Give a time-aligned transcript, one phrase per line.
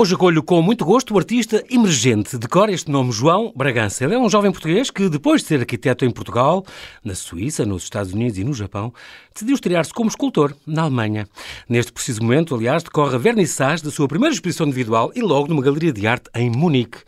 [0.00, 2.38] Hoje acolho com muito gosto o artista emergente.
[2.38, 4.02] Decora este nome João Bragança.
[4.02, 6.64] Ele é um jovem português que, depois de ser arquiteto em Portugal,
[7.04, 8.94] na Suíça, nos Estados Unidos e no Japão,
[9.30, 11.28] decidiu estrear-se como escultor na Alemanha.
[11.68, 15.60] Neste preciso momento, aliás, decorre a vernissage da sua primeira exposição individual e logo numa
[15.60, 17.00] galeria de arte em Munique.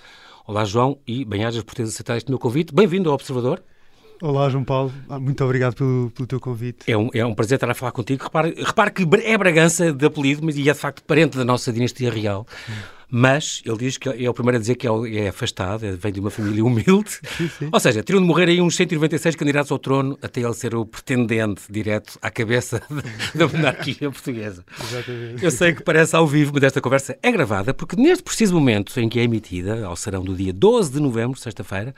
[0.46, 2.74] Olá, João, e bem-ajas por teres aceitado este meu convite.
[2.74, 3.62] Bem-vindo ao Observador.
[4.24, 4.92] Olá, João Paulo.
[5.08, 6.88] Ah, muito obrigado pelo, pelo teu convite.
[6.88, 8.22] É um, é um prazer estar a falar contigo.
[8.22, 11.72] Repare, repare que é Bragança de apelido, mas e é de facto parente da nossa
[11.72, 12.46] dinastia real.
[12.68, 15.92] Hum mas ele diz que é o primeiro a dizer que é, é afastado, é,
[15.92, 17.20] vem de uma família humilde.
[17.36, 17.68] Sim, sim.
[17.70, 20.86] Ou seja, teriam de morrer aí uns 196 candidatos ao trono até ele ser o
[20.86, 22.80] pretendente direto à cabeça
[23.34, 24.64] da monarquia portuguesa.
[24.80, 25.44] Exatamente.
[25.44, 28.98] Eu sei que parece ao vivo, mas esta conversa é gravada porque neste preciso momento
[28.98, 31.94] em que é emitida, ao serão do dia 12 de novembro, sexta-feira,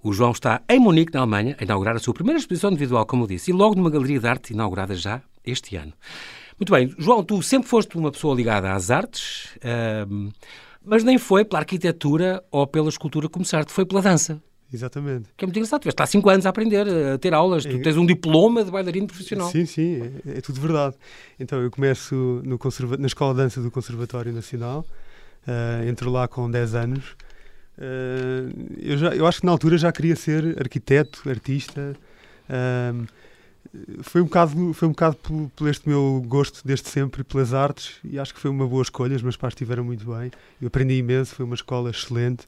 [0.00, 3.26] o João está em Munique, na Alemanha, a inaugurar a sua primeira exposição individual, como
[3.26, 5.92] disse, e logo numa galeria de arte inaugurada já este ano.
[6.58, 10.32] Muito bem, João, tu sempre foste uma pessoa ligada às artes, uh,
[10.84, 14.40] mas nem foi pela arquitetura ou pela escultura começar-te, foi pela dança.
[14.72, 15.28] Exatamente.
[15.36, 15.82] Que é muito engraçado.
[15.82, 17.64] Tu há cinco anos a aprender, a ter aulas.
[17.64, 19.50] Tu tens um diploma de bailarino profissional.
[19.50, 20.96] Sim, sim, é, é tudo verdade.
[21.38, 22.96] Então, eu começo no conserva...
[22.96, 24.86] na Escola de Dança do Conservatório Nacional.
[25.46, 27.04] Uh, entro lá com 10 anos.
[27.76, 31.94] Uh, eu, já, eu acho que na altura já queria ser arquiteto, artista.
[32.48, 33.06] Uh,
[34.02, 37.94] foi um bocado, foi um bocado por, por, este meu gosto desde sempre pelas artes
[38.04, 39.16] e acho que foi uma boa escolha.
[39.16, 40.30] Os meus pais estiveram muito bem.
[40.60, 42.46] Eu aprendi imenso, foi uma escola excelente.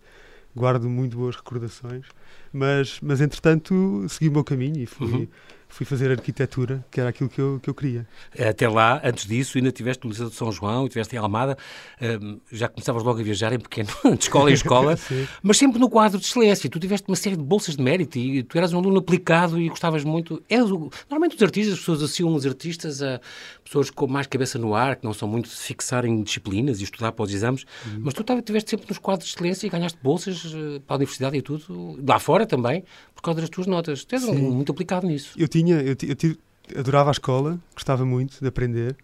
[0.54, 2.06] Guardo muito boas recordações.
[2.52, 5.28] Mas, mas entretanto, segui o meu caminho e fui, uhum
[5.74, 8.06] fui fazer arquitetura, que era aquilo que eu, que eu queria.
[8.38, 11.58] Até lá, antes disso, ainda tiveste no Liceu de São João, estiveste em Almada,
[12.00, 14.96] hum, já começavas logo a viajar em pequeno, de escola em escola,
[15.42, 16.70] mas sempre no quadro de excelência.
[16.70, 19.68] Tu tiveste uma série de bolsas de mérito e tu eras um aluno aplicado e
[19.68, 20.40] gostavas muito.
[20.48, 23.20] É, normalmente os artistas, as pessoas associam os artistas a
[23.64, 26.80] pessoas com mais cabeça no ar, que não são muito de se fixar em disciplinas
[26.80, 28.02] e estudar para os exames, uhum.
[28.04, 31.36] mas tu estiveste sempre nos quadros de excelência e ganhaste bolsas uh, para a universidade
[31.36, 32.84] e tudo, lá fora também,
[33.24, 34.04] causa das tuas notas.
[34.04, 35.34] Tu és um, muito aplicado nisso.
[35.36, 36.38] Eu tinha, eu, eu tive,
[36.76, 38.96] adorava a escola, gostava muito de aprender.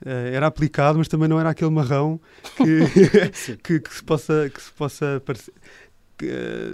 [0.00, 2.20] Uh, era aplicado, mas também não era aquele marrão
[2.56, 5.52] que, que, que, se possa, que se possa parecer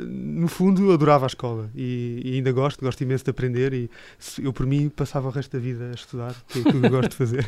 [0.08, 3.90] no fundo, adorava a escola e, e, ainda gosto, gosto imenso de aprender e
[4.42, 7.10] eu, por mim, passava o resto da vida a estudar, que é aquilo que gosto
[7.10, 7.46] de fazer.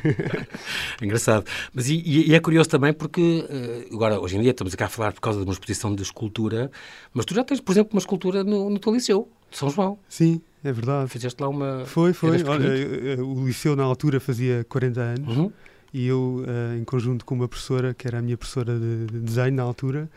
[1.01, 1.47] Engraçado.
[1.73, 4.89] Mas e, e, é curioso também porque, eh, agora, hoje em dia, estamos aqui a
[4.89, 6.71] falar por causa de uma exposição de escultura,
[7.15, 9.99] mas tu já tens, por exemplo, uma escultura no, no teu liceu, São João.
[10.09, 11.11] Sim, é verdade.
[11.11, 11.85] Fizeste lá uma...
[11.87, 12.43] Foi, foi.
[12.43, 15.37] Olha, o liceu, na altura, fazia 40 anos.
[15.37, 15.53] Uhum
[15.97, 19.19] e eu, uh, em conjunto com uma professora, que era a minha professora de, de
[19.19, 20.11] desenho na altura,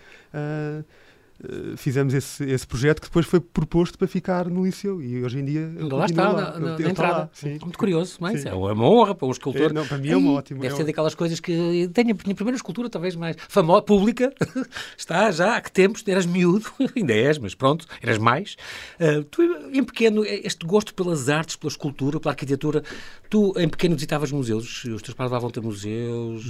[1.44, 5.24] uh, eh, fizemos esse, esse projeto que depois foi proposto para ficar no liceu e
[5.24, 6.52] hoje em dia lá está, lá.
[6.52, 7.30] na, na, na entrada.
[7.44, 8.50] Lá, Muito curioso, mas é?
[8.50, 9.72] é uma honra para um escultor.
[9.72, 10.60] É, não, para mim é uma ótima.
[10.62, 14.34] Deve é ser daquelas coisas que tenho a minha primeira escultura, talvez mais famosa, pública.
[14.98, 18.56] está já há que tempos, eras miúdo, ainda és, mas pronto, eras mais.
[19.00, 19.42] Uh, tu,
[19.74, 22.84] em pequeno, este gosto pelas artes, pela escultura, pela arquitetura,
[23.30, 26.46] tu em pequeno visitavas museus, os teus pais levavam-te a museus,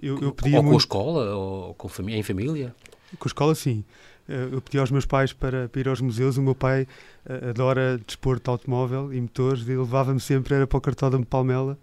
[0.00, 2.74] eu, eu ou com a escola, ou com família, em família?
[3.18, 3.84] Com a escola, sim.
[4.28, 6.36] Eh, eu pedi aos meus pais para, para ir aos museus.
[6.36, 6.86] O meu pai
[7.26, 11.78] uh, adora desporto automóvel e motores e levava-me sempre era para o cartódromo de Palmela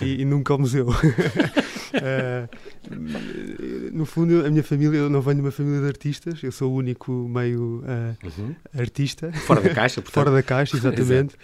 [0.00, 0.88] e, e nunca ao museu.
[0.88, 0.94] uh,
[3.92, 6.72] no fundo, a minha família, eu não venho de uma família de artistas, eu sou
[6.72, 8.54] o único meio uh, uhum.
[8.78, 9.30] artista.
[9.32, 10.24] Fora da caixa, portanto.
[10.24, 11.36] Fora da caixa, exatamente.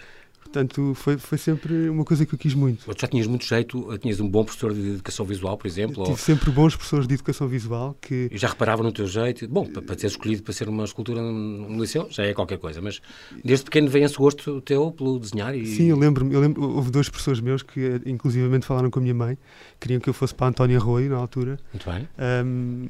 [0.47, 2.85] Portanto, foi, foi sempre uma coisa que eu quis muito.
[2.85, 6.03] Tu já tinhas muito jeito, tinhas um bom professor de educação visual, por exemplo?
[6.03, 6.17] tive ou...
[6.17, 8.29] sempre bons professores de educação visual que...
[8.31, 9.47] E já reparava no teu jeito?
[9.47, 12.81] Bom, para, para ser escolhido para ser uma escultura no liceu, já é qualquer coisa,
[12.81, 13.01] mas
[13.43, 15.65] desde pequeno vem esse gosto teu pelo desenhar e...
[15.65, 19.15] Sim, eu lembro-me, eu lembro, houve dois professores meus que inclusivamente falaram com a minha
[19.15, 19.37] mãe,
[19.79, 21.59] queriam que eu fosse para a Antónia Arroio, na altura.
[21.73, 22.07] Muito bem.
[22.45, 22.87] Um,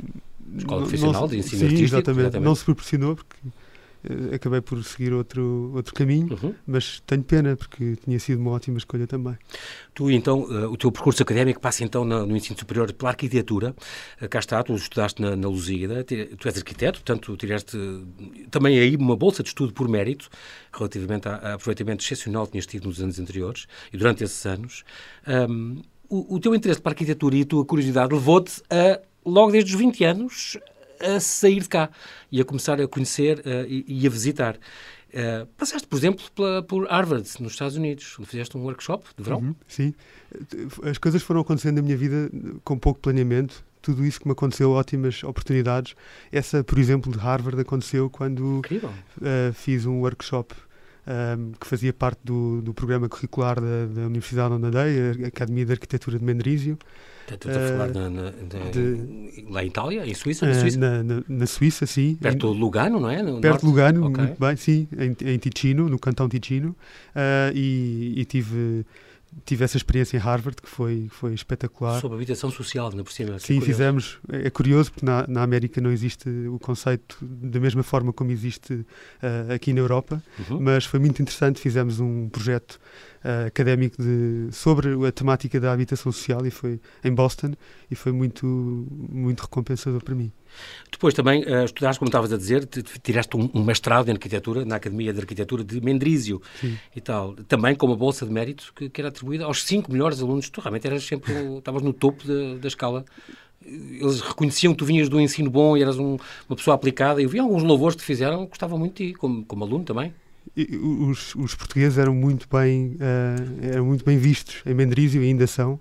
[0.56, 1.96] Escola Profissional de Ensino sim, Artístico.
[1.96, 2.22] Exatamente.
[2.22, 2.46] exatamente.
[2.46, 3.36] Não se proporcionou porque
[4.34, 6.54] acabei por seguir outro, outro caminho, uhum.
[6.66, 9.36] mas tenho pena porque tinha sido uma ótima escolha também.
[9.94, 13.76] Tu, então, uh, o teu percurso académico passa então no, no ensino superior pela arquitetura.
[14.22, 17.78] Uh, cá está, tu estudaste na, na Lusíada, tu és arquiteto, portanto, tiraste
[18.52, 20.30] também aí uma bolsa de estudo por mérito,
[20.72, 24.84] relativamente a, a aproveitamento excepcional que tinhas tido nos anos anteriores e durante esses anos.
[25.28, 29.74] Um, o, o teu interesse pela arquitetura e a tua curiosidade levou-te a, logo desde
[29.74, 30.58] os 20 anos,
[31.00, 31.90] a sair de cá
[32.32, 34.58] e a começar a conhecer uh, e, e, a visitar.
[35.10, 39.24] Uh, passaste, por exemplo, pela, por Harvard, nos Estados Unidos, onde fizeste um workshop de
[39.24, 39.40] verão.
[39.40, 39.94] Uhum, sim.
[40.84, 42.30] As coisas foram acontecendo na minha vida
[42.64, 43.66] com pouco planeamento.
[43.82, 45.96] Tudo isso que me aconteceu, ótimas oportunidades.
[46.32, 50.54] Essa, por exemplo, de Harvard aconteceu quando uh, fiz um workshop
[51.08, 55.66] um, que fazia parte do, do programa curricular da, da Universidade onde andei, a Academia
[55.66, 56.78] de Arquitetura de Mendrisio.
[57.30, 58.30] Estás a falar na, na,
[58.72, 60.46] de, lá em Itália, em Suíça?
[60.46, 62.16] Na Suíça, na, na, na Suíça sim.
[62.16, 63.22] Perto de Lugano, não é?
[63.22, 64.24] No perto de Lugano, okay.
[64.24, 66.70] muito bem, sim, em, em Ticino, no cantão Ticino.
[67.10, 68.86] Uh, e, e tive
[69.46, 72.00] tive essa experiência em Harvard que foi, foi espetacular.
[72.00, 73.40] Sobre habitação social, na por cima.
[73.40, 74.20] Sim, fizemos.
[74.32, 78.32] É, é curioso porque na, na América não existe o conceito da mesma forma como
[78.32, 80.60] existe uh, aqui na Europa, uhum.
[80.60, 81.60] mas foi muito interessante.
[81.60, 82.80] Fizemos um projeto
[83.28, 87.54] uh, académico de, sobre a temática da habitação social e foi em Boston
[87.92, 88.46] e foi muito,
[88.90, 90.32] muito recompensador para mim.
[90.90, 92.66] Depois também uh, estudaste, como estavas a dizer,
[93.04, 96.78] tiraste um, um, mestrado em arquitetura na Academia de Arquitetura de Mendrisio Sim.
[96.96, 97.36] e tal.
[97.48, 100.50] Também com uma bolsa de mérito que, que era atribuída aos cinco melhores alunos.
[100.50, 103.04] Tu realmente eras sempre, estavas no topo da, da escala
[103.70, 107.22] eles reconheciam que tu vinhas do ensino bom e eras um, uma pessoa aplicada.
[107.22, 110.14] Eu vi alguns louvores que te fizeram, gostavam muito de ti, como, como aluno também.
[110.82, 115.46] Os, os, portugueses eram muito bem uh, eram muito bem vistos em Mendrisio e ainda
[115.46, 115.74] são.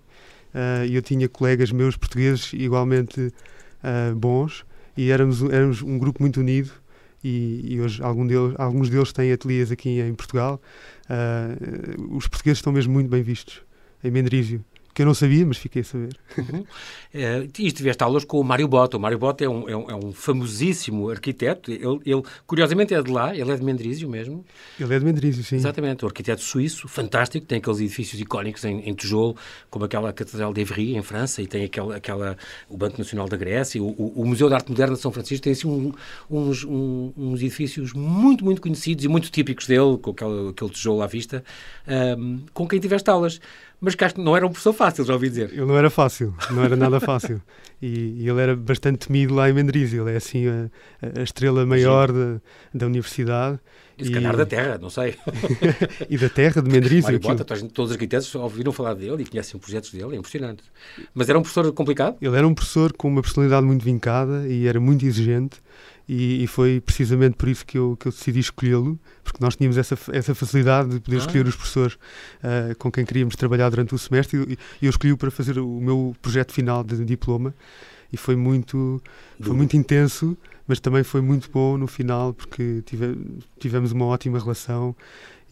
[0.55, 6.41] Uh, eu tinha colegas meus portugueses igualmente uh, bons e éramos, éramos um grupo muito
[6.41, 6.71] unido
[7.25, 10.61] e, e hoje algum deles, alguns deles têm ateliês aqui em Portugal.
[12.11, 13.63] Os portugueses estão mesmo muito bem vistos
[14.05, 14.63] em Mendrisio
[14.97, 16.17] que eu não sabia, mas fiquei a saber.
[16.39, 16.65] Uhum.
[17.13, 18.97] É, e tiveste aulas com o Mário Bota.
[18.97, 21.71] O Mário Bota é um, é um, é um famosíssimo arquiteto.
[21.71, 23.37] Ele, ele, curiosamente, é de lá.
[23.37, 24.43] Ele é de Mendrisio mesmo.
[24.81, 25.57] Ele é de Mendrisio, sim.
[25.57, 26.03] Exatamente.
[26.03, 27.45] Um arquiteto suíço, fantástico.
[27.45, 29.37] Tem aqueles edifícios icónicos em, em tijolo,
[29.69, 33.37] como aquela Catedral de Évry, em França, e tem aquela, aquela, o Banco Nacional da
[33.37, 33.83] Grécia.
[33.83, 35.93] O, o, o Museu de Arte Moderna de São Francisco tem assim, um,
[36.31, 41.07] uns, uns edifícios muito, muito conhecidos e muito típicos dele, com aquele, aquele tijolo à
[41.07, 41.45] vista,
[42.19, 43.39] um, com quem tiveste aulas
[43.81, 45.51] mas que não era um professor fácil, já ouvi dizer.
[45.53, 47.43] Ele não era fácil, não era nada fácil.
[47.81, 50.71] E, e, ele era bastante temido lá em Mendrisio, ele é assim a,
[51.21, 52.41] a estrela maior da,
[52.73, 53.59] da universidade.
[53.99, 55.15] E se calhar da Terra, não sei.
[56.09, 57.03] e da Terra, de.
[57.03, 60.63] Mário Bota, todos os arquitetos ouviram falar dele e conhecem projetos dele, é impressionante.
[61.15, 62.17] Mas era um professor complicado?
[62.21, 65.61] Ele era um professor com uma personalidade muito vincada e era muito exigente
[66.09, 69.77] e, e, foi precisamente por isso que eu, que eu decidi escolhê-lo, porque nós tínhamos
[69.77, 71.21] essa, essa facilidade de poder ah.
[71.21, 74.57] escolher os professores uh, com quem queríamos trabalhar durante o semestre.
[74.81, 77.53] E, eu escolhi-o para fazer o meu projeto final de diploma.
[78.13, 79.03] E foi muito,
[79.41, 80.37] foi muito intenso,
[80.67, 83.19] mas também foi muito bom no final porque tive,
[83.59, 84.95] tivemos uma ótima relação.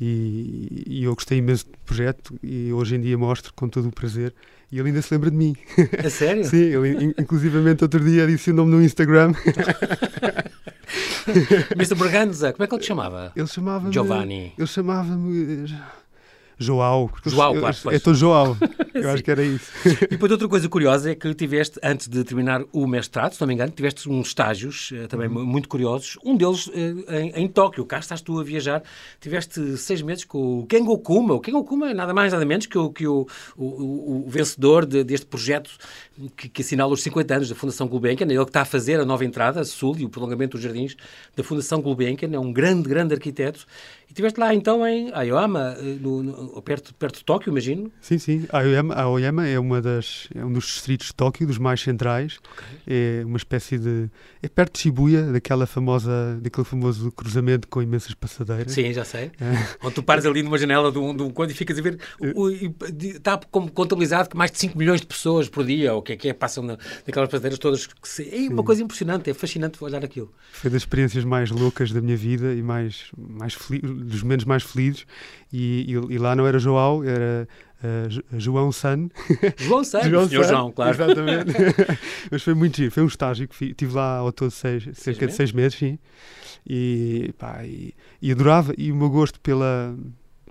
[0.00, 3.92] E, e, eu gostei imenso do projeto e hoje em dia mostro com todo o
[3.92, 4.32] prazer
[4.70, 5.54] e ele ainda se lembra de mim.
[5.92, 6.44] É sério?
[6.48, 9.32] Sim, ele inclusivamente outro dia adicionou-me no Instagram.
[11.74, 11.94] Mr.
[11.94, 13.32] Braganza, como é que ele te chamava?
[13.34, 13.92] Ele chamava-me...
[13.92, 14.52] Giovanni.
[14.58, 15.66] Ele chamava-me...
[16.58, 17.10] João.
[17.26, 17.76] João, claro.
[17.90, 18.56] É todo João.
[18.94, 19.70] Eu acho que era isso.
[20.02, 23.48] E depois outra coisa curiosa é que tiveste, antes de terminar o mestrado, se não
[23.48, 25.44] me engano, tiveste uns estágios uh, também uhum.
[25.44, 26.18] muito curiosos.
[26.24, 26.72] Um deles uh,
[27.08, 27.84] em, em, Tóquio.
[27.84, 28.82] Cá estás tu a viajar.
[29.20, 31.34] Tiveste seis meses com o Kengo Kuma.
[31.34, 33.26] O Kengo Kuma é nada mais nada menos que o, que o,
[33.56, 35.70] o, o vencedor de, deste projeto
[36.36, 38.26] que, que, assinala os 50 anos da Fundação Gulbenkian.
[38.26, 40.96] Ele que está a fazer a nova entrada, sul e o prolongamento dos jardins
[41.36, 42.30] da Fundação Gulbenkian.
[42.32, 43.66] É um grande, grande arquiteto.
[44.08, 47.90] E estiveste lá então em Aoyama, eh, no, no, perto, perto de Tóquio, imagino?
[48.00, 48.46] Sim, sim.
[48.50, 52.38] Aoyama, Aoyama é, uma das, é um dos distritos de Tóquio, dos mais centrais.
[52.52, 53.20] Okay.
[53.20, 54.10] É uma espécie de...
[54.42, 58.72] É perto de Shibuya, daquela famosa, daquele famoso cruzamento com imensas passadeiras.
[58.72, 59.32] Sim, já sei.
[59.40, 59.76] É.
[59.82, 61.98] Onde tu paras ali numa janela de um, de um quando e ficas a ver...
[62.34, 62.48] O,
[63.00, 66.12] está como contabilizado que mais de 5 milhões de pessoas por dia, ou o que
[66.12, 67.88] é que é, passam na, naquelas passadeiras todas.
[68.02, 70.32] Se, é uma coisa impressionante, é fascinante olhar aquilo.
[70.52, 73.54] Foi das experiências mais loucas da minha vida e mais, mais
[73.94, 75.06] dos momentos mais felizes.
[75.52, 77.48] E, e, e lá não era João, era
[77.82, 79.08] uh, João San.
[79.56, 80.90] João San, João, San, João, claro.
[80.90, 81.52] Exatamente.
[82.30, 82.90] Mas foi muito giro.
[82.90, 85.32] Foi um estágio que estive lá ao todo seis, seis cerca meses?
[85.32, 85.98] de seis meses, sim.
[86.66, 88.74] E, pá, e, e adorava.
[88.76, 89.94] E o meu gosto pela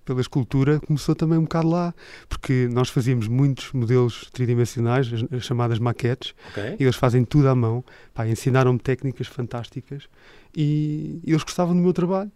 [0.06, 1.94] pela escultura começou também um bocado lá,
[2.28, 6.76] porque nós fazíamos muitos modelos tridimensionais, as, as chamadas maquetes, okay.
[6.80, 7.84] e eles fazem tudo à mão.
[8.28, 10.08] Ensinaram-me técnicas fantásticas
[10.56, 12.32] e, e, eles gostavam do meu trabalho.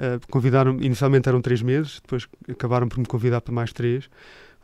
[0.00, 4.08] Uh, convidaram inicialmente eram três meses, depois acabaram por me convidar para mais três,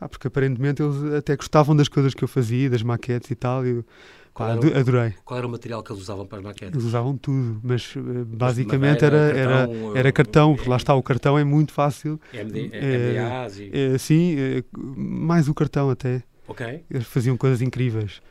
[0.01, 3.63] ah, porque aparentemente eles até gostavam das coisas que eu fazia, das maquetes e tal.
[3.63, 3.83] E,
[4.33, 5.13] qual era, o, adorei.
[5.25, 6.73] Qual era o material que eles usavam para as maquetes?
[6.73, 10.93] Eles usavam tudo, mas eh, basicamente era, era, cartão, era, era cartão, porque lá está,
[10.93, 12.19] o cartão é muito fácil.
[12.31, 13.71] MD, é, MDAs e...
[13.73, 16.21] é, Sim, é, mais o cartão até.
[16.47, 16.83] Ok.
[16.89, 18.21] Eles faziam coisas incríveis.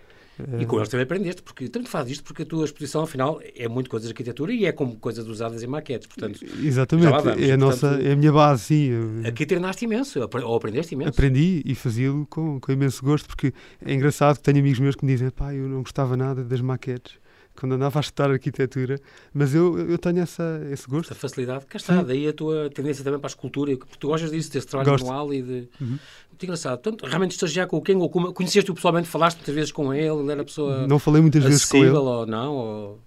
[0.60, 3.68] E com eles também aprendeste, porque também fazes isto porque a tua exposição, afinal, é
[3.68, 6.40] muito coisas de arquitetura e é como coisas usadas em maquetes, portanto...
[6.62, 8.90] Exatamente, vamos, é, a nossa, é a minha base, sim.
[9.26, 11.10] Aqui treinaste imenso, ou aprendeste imenso.
[11.10, 13.52] Aprendi e fazia-lo com, com imenso gosto, porque
[13.84, 16.60] é engraçado que tenho amigos meus que me dizem, pá, eu não gostava nada das
[16.60, 17.14] maquetes,
[17.58, 19.00] quando andava a estudar arquitetura,
[19.32, 21.10] mas eu, eu tenho essa, esse gosto.
[21.10, 24.30] Essa facilidade, cá está, daí a tua tendência também para a escultura, porque tu gostas
[24.30, 25.06] disso, desse trabalho Gosto.
[25.06, 25.68] manual e de...
[25.80, 25.98] Uhum.
[26.36, 26.78] Muito engraçado.
[26.78, 30.32] Portanto, realmente estagiar com o Ken, ou conheceste-o pessoalmente, falaste muitas vezes com ele, ele
[30.32, 31.88] era pessoa Não falei muitas vezes com ele.
[31.88, 33.00] ou não, ou...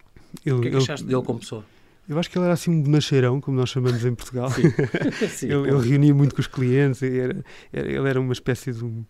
[0.43, 0.83] Ele, o que é que ele...
[0.83, 1.63] achaste dele como pessoa?
[2.07, 4.50] Eu acho que ele era assim um bonacheirão, como nós chamamos em Portugal.
[4.50, 4.63] Sim.
[5.29, 8.83] Sim, ele, ele, reunia muito com os clientes, era, era, ele era uma espécie de
[8.83, 9.05] um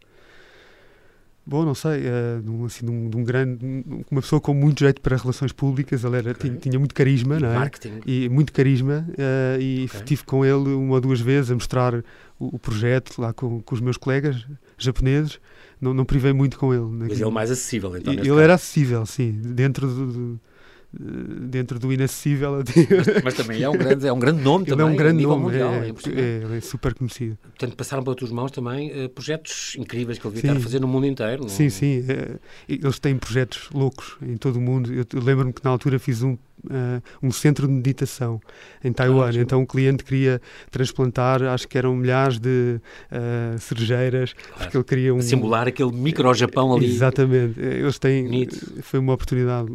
[1.50, 5.02] Bom, não sei, uh, assim, de, um, de um grande, uma pessoa com muito jeito
[5.02, 6.48] para relações públicas, ele era, okay.
[6.48, 7.56] tinha, tinha, muito carisma, e não é?
[7.56, 8.02] Marketing.
[8.06, 10.00] E muito carisma, uh, e okay.
[10.00, 11.96] estive com ele uma ou duas vezes a mostrar
[12.40, 14.46] o, o projeto lá com, com, os meus colegas
[14.78, 15.40] japoneses,
[15.82, 16.84] não, não privei muito com ele.
[16.84, 18.40] Mas ele mais acessível, então, Ele caso.
[18.40, 20.40] era acessível, sim, dentro do,
[20.92, 22.64] dentro do inacessível.
[22.64, 25.24] Mas, mas, também é um grande, é um grande nome Ele também, é um grande
[25.24, 27.38] nome, mundial, é, é, é, super conhecido.
[27.42, 30.80] Portanto, passaram pelas tuas mãos também uh, projetos incríveis que ele devia estar a fazer
[30.80, 31.44] no mundo inteiro.
[31.44, 31.50] Não?
[31.50, 32.04] Sim, sim.
[32.08, 34.92] É, eles têm projetos loucos em todo o mundo.
[34.92, 38.40] Eu, eu lembro-me que na altura fiz um uh, um centro de meditação
[38.84, 39.30] em Taiwan.
[39.30, 42.80] Ah, então o cliente queria transplantar, acho que eram milhares de
[43.12, 44.58] uh, cerejeiras, claro.
[44.58, 45.22] porque ele queria um...
[45.22, 46.86] Simular aquele micro-Japão ali.
[46.86, 47.60] Exatamente.
[47.60, 48.48] Eles têm...
[48.82, 49.70] Foi uma oportunidade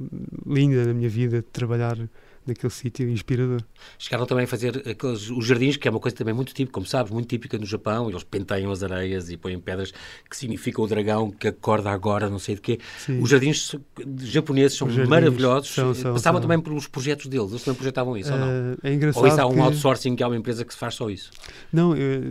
[0.46, 1.96] linda na minha vida de trabalhar
[2.46, 3.62] naquele sítio inspirador.
[3.98, 6.86] Chegaram também a fazer aqueles, os jardins, que é uma coisa também muito típica, como
[6.86, 9.92] sabes, muito típica no Japão, eles penteiam as areias e põem pedras
[10.28, 12.78] que significam o dragão que acorda agora, não sei de quê.
[12.98, 13.20] Sim.
[13.20, 13.74] Os jardins
[14.22, 15.70] japoneses são jardins maravilhosos.
[15.70, 16.48] São, são, Passavam são.
[16.48, 18.46] também pelos projetos deles, eles também projetavam isso, uh, ou não?
[18.46, 19.22] Eh, é engraçado.
[19.22, 19.60] Ou isso há um que...
[19.60, 21.30] outsourcing que há uma empresa que faz só isso?
[21.72, 22.30] Não, eu, eu,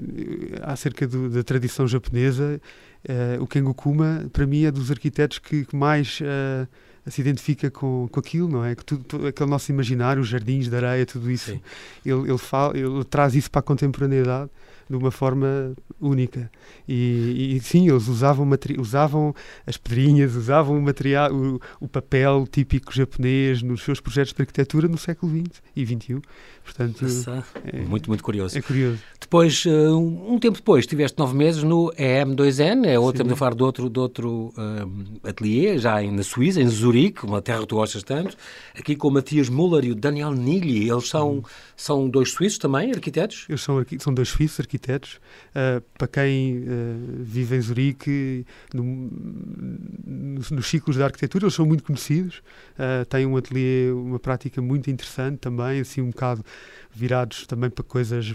[0.64, 2.62] acerca do, da tradição japonesa,
[3.08, 6.20] uh, o Kengokuma, para mim, é dos arquitetos que, que mais.
[6.22, 6.68] Uh,
[7.08, 8.76] se identifica com, com aquilo, não é?
[8.76, 11.52] Que tudo, tudo, aquele nosso imaginário, os jardins de areia, tudo isso,
[12.06, 14.50] ele, ele, fala, ele traz isso para a contemporaneidade
[14.90, 16.52] de uma forma única.
[16.88, 18.48] E, e sim, eles usavam,
[18.78, 19.34] usavam
[19.66, 24.88] as pedrinhas, usavam o material, o, o, papel típico japonês nos seus projetos de arquitetura
[24.88, 26.22] no século XX e XXI.
[26.64, 27.06] Portanto,
[27.66, 28.58] é, muito, muito curioso.
[28.58, 29.00] É curioso.
[29.20, 33.56] Depois, uh, um tempo depois, tiveste nove meses no EM2N, é outro, estamos a falar
[33.56, 37.76] de outro, de outro uh, ateliê, já na Suíça, em Zurique, uma terra que tu
[37.76, 38.38] gostas tanto,
[38.78, 40.90] aqui com o Matias Muller e o Daniel Nigli.
[40.90, 41.44] Eles são, hum.
[41.76, 43.46] São dois suíços também, arquitetos?
[43.50, 45.20] Eles são, são dois suíços arquitetos.
[45.50, 46.64] Uh, para quem
[47.20, 48.84] vive em Zurique, no,
[50.06, 52.42] nos, nos ciclos da arquitetura, eles são muito conhecidos.
[53.10, 56.44] têm um ateliê, uma prática muito interessante também, assim um bocado
[56.94, 58.34] virados também para coisas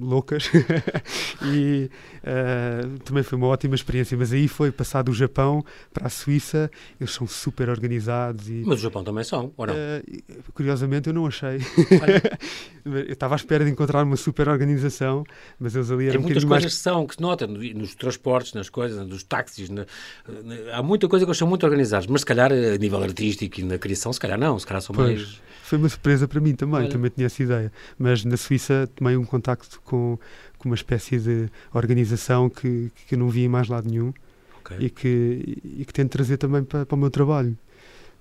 [0.00, 0.50] loucas
[1.44, 1.90] e
[2.24, 6.70] uh, também foi uma ótima experiência, mas aí foi passar do Japão para a Suíça,
[6.98, 9.74] eles são super organizados e, Mas o Japão também são, ou não?
[9.74, 11.58] Uh, curiosamente eu não achei
[12.84, 15.24] eu estava à espera de encontrar uma super organização,
[15.58, 16.74] mas eles ali eram Tem muitas coisas mais...
[16.74, 19.84] que são, que se nota nos transportes, nas coisas, nos táxis na,
[20.26, 23.60] na, há muita coisa que eles são muito organizados, mas se calhar a nível artístico
[23.60, 25.20] e na criação, se calhar não, se calhar são pois.
[25.20, 26.88] mais foi uma surpresa para mim também, Olha.
[26.88, 27.72] também tinha essa ideia.
[27.98, 30.18] Mas na Suíça tomei um contacto com,
[30.58, 34.12] com uma espécie de organização que, que eu não vi em mais lado nenhum
[34.60, 34.78] okay.
[34.78, 37.56] e, que, e que tento trazer também para, para o meu trabalho.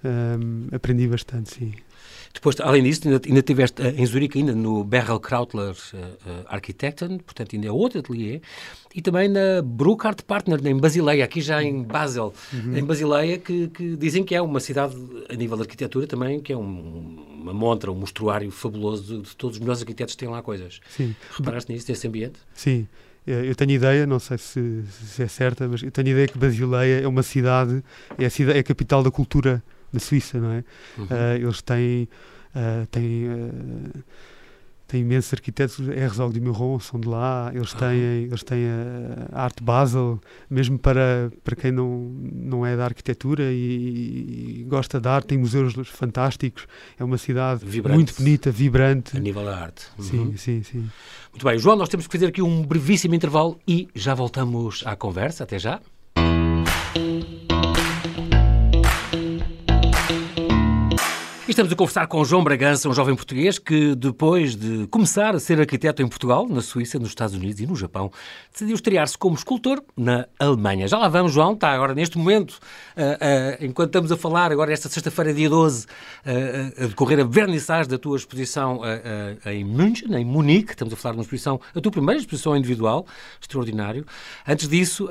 [0.04, 1.74] Um, aprendi bastante, sim.
[2.34, 6.46] Depois, além disso, ainda, ainda tiveste uh, em Zurique, ainda no Berrel Krautler uh, uh,
[6.48, 8.42] Architecten, portanto, ainda é outro ateliê,
[8.94, 12.78] e também na Bruckart Partner, em Basileia, aqui já em Basel, uhum.
[12.78, 14.96] em Basileia, que, que, dizem que é uma cidade,
[15.30, 19.36] a nível de arquitetura também, que é um, uma montra, um mostruário fabuloso de, de,
[19.36, 20.80] todos os melhores arquitetos que têm lá coisas.
[20.90, 21.16] Sim.
[21.36, 22.40] Reparaste nisso, nesse ambiente?
[22.54, 22.88] Sim.
[23.28, 27.02] Eu tenho ideia, não sei se, se, é certa, mas eu tenho ideia que Basileia
[27.02, 27.84] é uma cidade,
[28.18, 30.64] é a, cidade, é a capital da cultura da Suíça, não é?
[30.98, 31.06] Uhum.
[31.06, 32.10] Uh, eles têm,
[32.56, 34.04] uh, têm, uh,
[34.88, 38.28] têm imensos arquitetos, Herzog de Meuron são de lá, eles têm, uhum.
[38.28, 38.66] eles têm
[39.32, 40.20] a, Arte Basel,
[40.50, 45.38] mesmo para, para quem não, não é da arquitetura e, e gosta de arte, tem
[45.38, 46.68] museus fantásticos,
[46.98, 47.96] é uma cidade vibrante.
[47.96, 49.18] muito bonita, vibrante.
[49.18, 49.86] A nível da arte.
[49.98, 50.04] Uhum.
[50.06, 50.90] Sim, sim, sim.
[51.32, 54.96] Muito bem, João, nós temos que fazer aqui um brevíssimo intervalo e já voltamos à
[54.96, 55.44] conversa.
[55.44, 55.80] Até já.
[61.60, 65.60] Estamos a conversar com João Bragança, um jovem português que, depois de começar a ser
[65.60, 68.10] arquiteto em Portugal, na Suíça, nos Estados Unidos e no Japão,
[68.50, 70.88] decidiu estrear-se como escultor na Alemanha.
[70.88, 74.72] Já lá vamos, João, está agora neste momento, uh, uh, enquanto estamos a falar, agora
[74.72, 78.80] esta sexta-feira, dia 12, uh, a decorrer a vernissage da tua exposição
[79.46, 80.72] em München, em Munique.
[80.72, 83.06] Estamos a falar de uma exposição, a tua primeira exposição individual,
[83.42, 84.06] extraordinário.
[84.48, 85.10] Antes disso,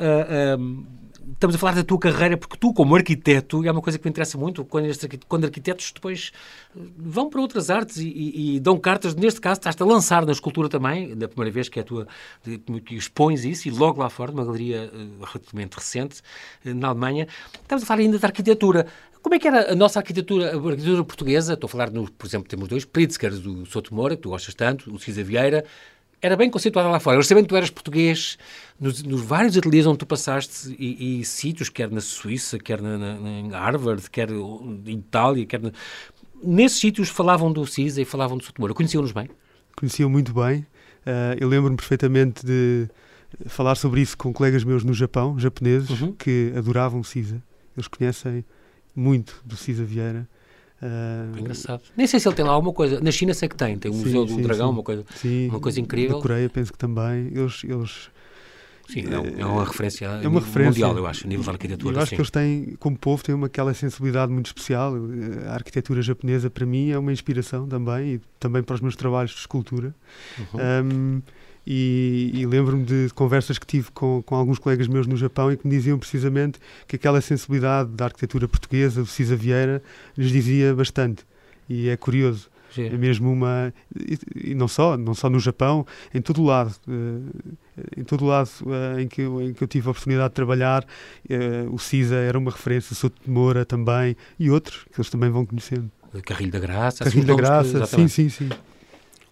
[1.33, 4.11] estamos a falar da tua carreira, porque tu, como arquiteto, é uma coisa que me
[4.11, 6.33] interessa muito, quando, estes, quando arquitetos depois
[6.77, 10.25] eh, vão para outras artes e, e, e, dão cartas, neste caso estás a lançar
[10.25, 12.09] na escultura também, da primeira vez que é a tua,
[12.85, 16.21] que expões isso, e logo lá fora, numa galeria uh, relativamente recente,
[16.65, 17.27] uh, na Alemanha,
[17.63, 18.87] estamos a falar ainda da arquitetura.
[19.21, 21.55] Como é que era a nossa arquitetura, a arquitetura portuguesa?
[21.55, 24.55] Estou a falar, no, por exemplo, temos dois, Pritzker do Souto Moura, que tu gostas
[24.55, 25.65] tanto, o Cisa Vieira,
[26.21, 27.19] era bem conceituada lá fora.
[27.19, 28.39] Eu sabendo que tu eras português,
[28.79, 32.99] nos, nos, vários ateliês onde tu passaste e, e sítios, quer na Suíça, quer na,
[32.99, 35.73] na, em Harvard, quer em Itália, quer na...
[36.43, 38.75] nesses sítios falavam do CISA e falavam do Sotomora.
[38.75, 39.29] Conheciam-nos bem?
[39.77, 40.61] Conheciam muito bem.
[41.07, 42.89] Uh, eu lembro-me perfeitamente de
[43.47, 46.13] falar sobre isso com colegas meus no Japão, japoneses, uhum.
[46.13, 47.43] que adoravam o CISA.
[47.77, 48.45] Eles conhecem
[48.95, 50.29] muito do CISA Vieira.
[50.81, 51.83] Uh, engraçado.
[51.97, 53.01] Nem sei se ele tem lá alguma coisa.
[53.01, 54.75] Na China sei que tem, tem um sim, museu do sim, dragão, sim.
[54.75, 55.05] uma coisa,
[55.49, 56.17] uma coisa incrível.
[56.17, 57.31] Na Coreia penso que também.
[57.35, 58.11] Eles, eles
[58.89, 61.97] Sim, é, é uma referência é uma referência, mundial, eu acho, a nível da arquitetura.
[61.97, 62.17] Eu acho sim.
[62.17, 64.95] que eles têm, como povo, têm uma, aquela sensibilidade muito especial.
[65.47, 69.33] A arquitetura japonesa, para mim, é uma inspiração também, e também para os meus trabalhos
[69.33, 69.95] de escultura.
[70.39, 70.61] Uhum.
[70.85, 71.23] Um,
[71.71, 75.57] e, e lembro-me de conversas que tive com, com alguns colegas meus no Japão e
[75.57, 79.83] que me diziam precisamente que aquela sensibilidade da arquitetura portuguesa, do Cisa Vieira,
[80.17, 81.27] lhes dizia bastante.
[81.69, 82.49] E é curioso.
[82.79, 86.75] É mesmo uma e, e, não só não só no Japão em todo o lado
[86.87, 87.57] uh,
[87.97, 90.35] em todo o lado uh, em que eu, em que eu tive a oportunidade de
[90.35, 95.11] trabalhar uh, o CISA era uma referência Souto de Moura também e outros que eles
[95.11, 95.91] também vão conhecendo
[96.25, 98.51] Carrilho da Graça Carrilho da Graça sim sim sim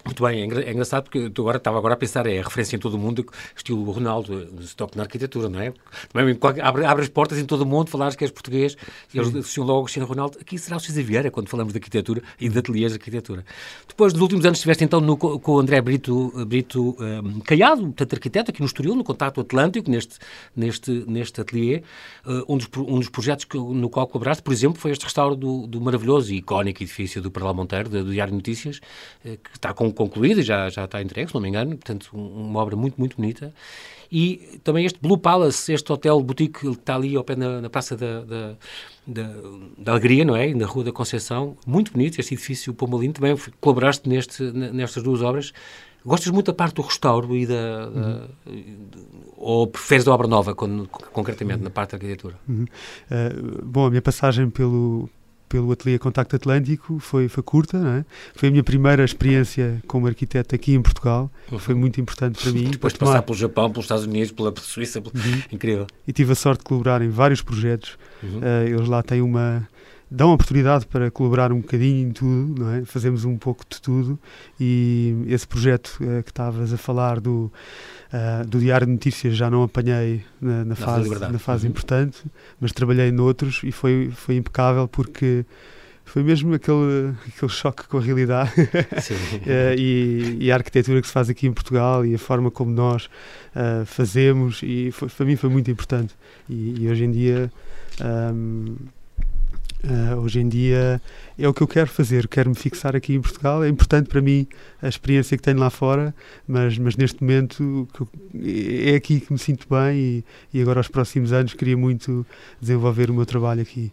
[0.06, 2.78] muito bem, é, é engraçado porque agora, estava agora a pensar, é a referência em
[2.78, 5.72] todo o mundo, estilo Ronaldo, se toque na arquitetura, não é?
[6.12, 8.76] Também, abre, abre, as portas em todo o mundo, falares que és português,
[9.12, 10.38] e eles associam logo Cristiano Ronaldo.
[10.40, 13.44] Aqui será o César Vieira, quando falamos de arquitetura e de ateliês de arquitetura.
[13.88, 18.12] Depois, nos últimos anos, estiveste então no, com o André Brito, Brito um, Caiado, portanto,
[18.14, 20.18] arquiteto, aqui no Estoril, no Contato Atlântico, neste,
[20.54, 21.82] neste, neste ateliê.
[22.25, 25.34] Uh, um, dos, um dos projetos que, no qual colaboraste, por exemplo, foi este restauro
[25.34, 28.78] do, do maravilhoso e icónico edifício do Parlau Monteiro, do, Diário de Notícias,
[29.25, 32.61] uh, que está concluído e já já está entregue, se não me engano, portanto, uma
[32.61, 33.53] obra muito, muito bonita.
[34.11, 37.71] E também este Blue Palace, este hotel boutique que está ali ao pé na, na
[37.71, 38.55] Praça da, da,
[39.07, 39.35] da,
[39.79, 40.55] da, Alegria, não é?
[40.55, 45.53] Na Rua da Conceição, muito bonito este edifício Pombalino, também colaboraste neste, nestas duas obras.
[46.05, 48.29] Gostas muito da parte do restauro e da, uhum.
[49.37, 51.65] ou preferes da obra nova, quando, concretamente, uhum.
[51.65, 52.39] na parte da arquitetura?
[52.49, 52.65] Uhum.
[53.11, 55.11] Uh, bom, a minha passagem pelo,
[55.49, 58.04] pelo Ateliê Contacto Atlântico foi, foi curta, não é?
[58.35, 61.59] Foi a minha primeira experiência como arquiteto aqui em Portugal, uhum.
[61.59, 62.71] foi muito importante para mim.
[62.71, 65.43] Depois de passar pelo Japão, pelos Estados Unidos, pela Suíça, uhum.
[65.52, 65.87] incrível.
[66.06, 67.99] E tive a sorte de colaborar em vários projetos.
[68.23, 68.39] Uhum.
[68.39, 69.67] Uh, eles lá têm uma
[70.11, 72.85] dão oportunidade para colaborar um bocadinho em tudo, não é?
[72.85, 74.19] Fazemos um pouco de tudo
[74.59, 77.52] e esse projeto uh, que estavas a falar do
[78.06, 81.71] Uh, do Diário de Notícias já não apanhei na, na fase, na fase uhum.
[81.71, 82.23] importante,
[82.60, 85.45] mas trabalhei noutros e foi, foi impecável porque
[86.04, 88.52] foi mesmo aquele, aquele choque com a realidade.
[88.60, 92.71] Uh, e, e, a arquitetura que se faz aqui em Portugal e a forma como
[92.71, 96.14] nós uh, fazemos e foi, para mim foi muito importante.
[96.49, 97.50] E, e hoje em dia
[98.00, 98.76] um,
[99.88, 101.00] Uh, hoje em dia
[101.38, 103.62] é o que eu quero fazer, quero me fixar aqui em Portugal.
[103.62, 104.44] É importante para mim
[104.82, 106.12] a experiência que tenho lá fora,
[106.46, 107.86] mas, mas neste momento
[108.34, 112.26] é aqui que me sinto bem e, e agora, aos próximos anos, queria muito
[112.60, 113.92] desenvolver o meu trabalho aqui.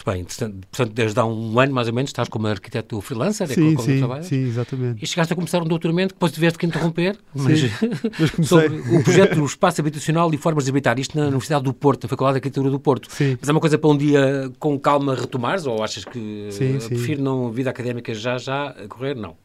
[0.00, 3.52] Muito bem, portanto, desde há um ano mais ou menos estás como arquiteto freelancer, sim,
[3.52, 5.04] é como, sim, sim, exatamente.
[5.04, 7.60] E chegaste a começar um doutoramento, depois tiveste que interromper, mas,
[8.18, 11.74] mas sobre o projeto do espaço habitacional e formas de habitar, isto na Universidade do
[11.74, 13.08] Porto, na Faculdade de Arquitetura do Porto.
[13.10, 13.36] Sim.
[13.38, 16.88] Mas é uma coisa para um dia com calma retomares, ou achas que sim, uh,
[16.88, 19.14] prefiro não vida académica já, já a correr?
[19.14, 19.36] Não.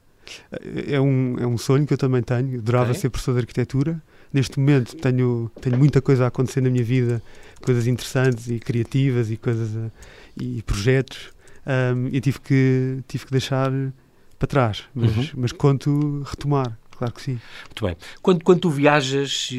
[0.87, 3.01] É um, é um sonho que eu também tenho, adorava okay.
[3.01, 4.01] ser professor de arquitetura.
[4.33, 7.21] Neste momento tenho, tenho muita coisa a acontecer na minha vida,
[7.61, 9.75] coisas interessantes e criativas e coisas...
[9.75, 9.91] A,
[10.39, 11.29] e projetos
[11.65, 13.71] um, e tive que, tive que deixar
[14.37, 15.27] para trás, mas, uhum.
[15.37, 16.77] mas conto retomar.
[16.97, 17.39] Claro que sim.
[17.65, 17.97] Muito bem.
[18.21, 19.49] Quando, quando tu viajas,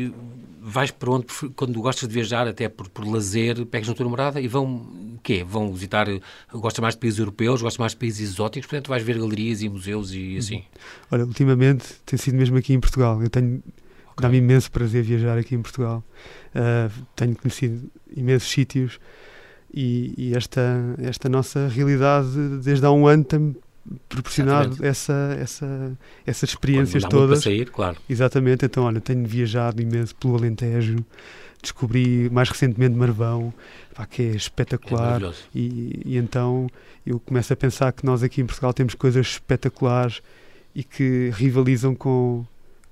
[0.61, 1.27] vais para onde?
[1.55, 5.45] Quando gostas de viajar, até por, por lazer, pegas na tua namorada e vão, quê?
[5.45, 6.07] Vão visitar,
[6.51, 9.69] gostas mais de países europeus, gostas mais de países exóticos, portanto vais ver galerias e
[9.69, 10.39] museus e uhum.
[10.39, 10.65] assim?
[11.11, 13.23] Olha, ultimamente tem sido mesmo aqui em Portugal.
[13.23, 14.23] Eu tenho, okay.
[14.23, 16.03] dá-me imenso prazer viajar aqui em Portugal.
[16.55, 18.99] Uh, tenho conhecido imensos sítios
[19.77, 20.63] e, e, esta,
[21.03, 22.29] esta nossa realidade
[22.63, 23.55] desde há um ano tem
[24.09, 25.93] proporcionado essa, essa,
[26.27, 27.43] essas experiências todas.
[27.43, 27.99] Para sair, claro.
[28.09, 30.97] Exatamente, então olha, tenho viajado imenso pelo Alentejo,
[31.63, 33.53] descobri mais recentemente Marvão,
[33.95, 35.23] pá, que é espetacular.
[35.23, 36.69] É e, e então
[37.05, 40.23] eu começo a pensar que nós aqui em Portugal temos coisas espetaculares
[40.75, 42.47] e que rivalizam com,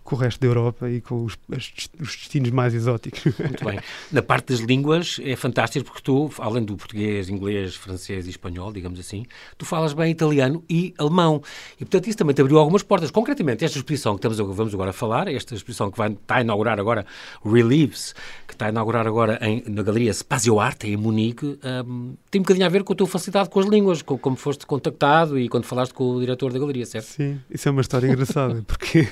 [0.04, 3.24] com o resto da Europa e com os, os destinos mais exóticos.
[3.24, 3.80] Muito bem.
[4.12, 8.70] Na parte das línguas é fantástico porque tu, além do português, inglês, francês e espanhol,
[8.70, 9.24] digamos assim,
[9.56, 11.42] tu falas bem italiano e alemão.
[11.76, 13.10] E, portanto, isso também te abriu algumas portas.
[13.10, 16.78] Concretamente, esta exposição que estamos, vamos agora falar, esta exposição que vai, está a inaugurar
[16.78, 17.06] agora,
[17.44, 18.14] Reliefs,
[18.46, 22.44] que está a inaugurar agora em, na Galeria Spazio Arte, em Munique, um, tem um
[22.44, 25.48] bocadinho a ver com a tua facilidade com as línguas, com, como foste contactado e
[25.48, 27.06] quando falaste com o diretor da galeria, certo?
[27.06, 29.08] Sim, isso é uma história engraçada, porque,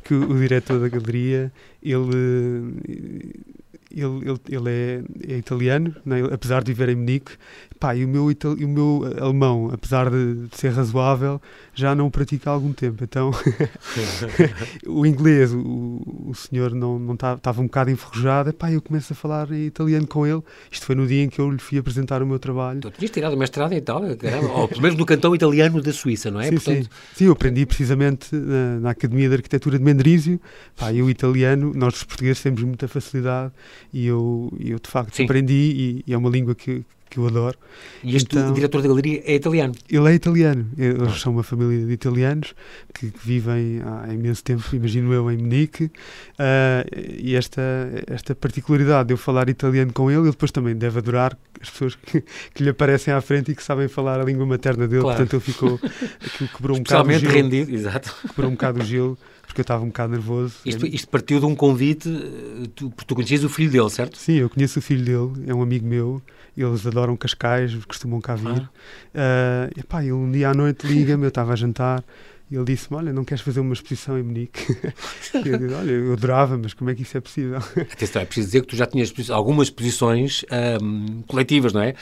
[0.00, 1.98] porque o diretor da galeria, ele
[3.90, 5.02] ele, ele, ele é,
[5.34, 6.22] é italiano, né?
[6.32, 7.32] apesar de viver em Munique,
[7.80, 11.40] pá, e o meu, e o meu alemão, apesar de, ser razoável,
[11.74, 13.02] já não o pratica há algum tempo.
[13.02, 13.30] Então,
[14.86, 19.16] o inglês, o, o senhor não estava não um bocado enferrujado, pá, eu começo a
[19.16, 20.42] falar em italiano com ele.
[20.70, 22.80] Isto foi no dia em que eu lhe fui apresentar o meu trabalho.
[22.80, 25.92] Tu tinhas tirado o mestrado em Itália, caramba, ou pelo menos no cantão italiano da
[25.92, 26.44] Suíça, não é?
[26.44, 26.84] Sim, Portanto...
[26.84, 26.90] sim.
[27.14, 30.40] sim eu aprendi precisamente na, na Academia de Arquitetura de Mendrisio,
[30.76, 33.52] pá, e o italiano, nós os portugueses temos muita facilidade
[33.92, 35.24] e eu, eu de facto Sim.
[35.24, 37.58] aprendi e, e, é uma língua que, que eu adoro.
[38.02, 39.74] E este então, diretor da galeria é italiano?
[39.90, 40.66] Ele é italiano.
[40.76, 41.18] Eles ah.
[41.18, 42.54] são uma família de italianos
[42.94, 45.84] que, que, vivem há imenso tempo, imagino eu, em Munique.
[45.84, 45.90] Uh,
[47.18, 47.62] e esta,
[48.06, 51.94] esta particularidade de eu falar italiano com ele, ele depois também deve adorar as pessoas
[51.94, 52.22] que,
[52.54, 55.02] que lhe aparecem à frente e que sabem falar a língua materna dele.
[55.02, 55.16] Claro.
[55.16, 55.80] Portanto, ele ficou.
[56.56, 57.32] quebrou um bocado o gelo.
[57.32, 58.14] rendido, exato.
[58.28, 60.56] Quebrou um bocado o gelo porque eu estava um bocado nervoso.
[60.64, 64.16] Isto, isto, partiu de um convite, eh, tu, tu conhecias o filho dele, certo?
[64.18, 66.22] Sim, eu conheço o filho dele, é um amigo meu,
[66.56, 68.68] eles adoram Cascais, costumam cá vir.
[69.14, 69.70] Ah.
[69.74, 72.04] Uh, epá, ele um dia à noite liga-me, eu estava a jantar,
[72.50, 74.60] e ele disse-me: Olha, não queres fazer uma exposição em Munique?
[75.44, 77.58] e eu disse: Olha, eu adorava, mas como é que isso é possível?
[77.92, 80.44] Atenção, é preciso dizer que tu já tinhas algumas exposições
[80.82, 81.94] um, coletivas, não é?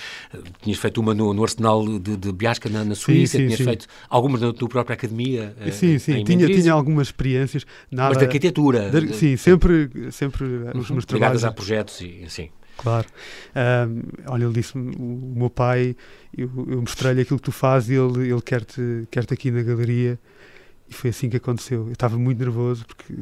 [0.62, 3.59] Tinhas feito uma no, no Arsenal de, de Biasca, na, na Suíça, sim, sim, tinhas
[3.59, 3.64] sim.
[3.64, 5.54] feito algumas na tua própria academia.
[5.61, 7.66] Eh, sim, sim, tinha, tinha algumas experiências.
[7.90, 8.90] Nada, mas de arquitetura.
[8.90, 11.42] De, sim, sempre, sempre uhum, os meus trabalhos.
[11.42, 12.50] Ligadas a projetos e assim.
[12.76, 13.06] Claro.
[13.54, 15.96] Um, olha, ele disse-me, o, meu pai,
[16.37, 19.62] eu, eu mostrei-lhe aquilo que tu fazes e ele, ele quer-te quer -te aqui na
[19.62, 20.18] galeria
[20.88, 21.87] e foi assim que aconteceu.
[21.87, 23.14] Eu estava muito nervoso porque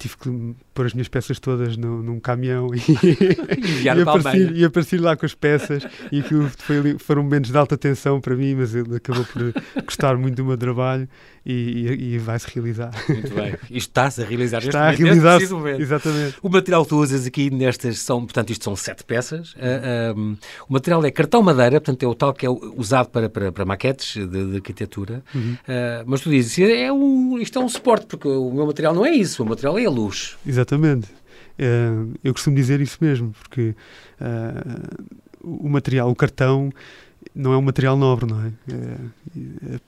[0.00, 2.78] tive que pôr as minhas peças todas no, num caminhão e,
[3.84, 7.76] e, apareci, e apareci lá com as peças e aquilo foi, foram momentos de alta
[7.76, 9.52] tensão para mim, mas ele acabou por
[9.84, 11.06] gostar muito do meu trabalho
[11.44, 12.90] e, e, vai-se realizar.
[13.08, 13.54] Muito bem.
[13.70, 15.40] Isto está-se a realizar Está a realizar
[15.78, 16.36] exatamente.
[16.42, 19.52] O material que tu usas aqui nestas são, portanto, isto são sete peças.
[19.52, 20.36] Uh, ah, um,
[20.68, 23.64] o material é cartão madeira, portanto, é o tal que é usado para, para, para
[23.64, 25.22] maquetes de, de arquitetura.
[25.34, 25.52] Uhum.
[25.52, 29.06] Uh, mas tu dizes, é um, isto é um suporte, porque o meu material não
[29.06, 30.36] é isso, o material é a luz.
[30.46, 31.08] Exatamente.
[31.58, 33.74] Uh, eu costumo dizer isso mesmo, porque
[35.42, 36.70] o material, o cartão
[37.34, 38.52] não é um material nobre, não é?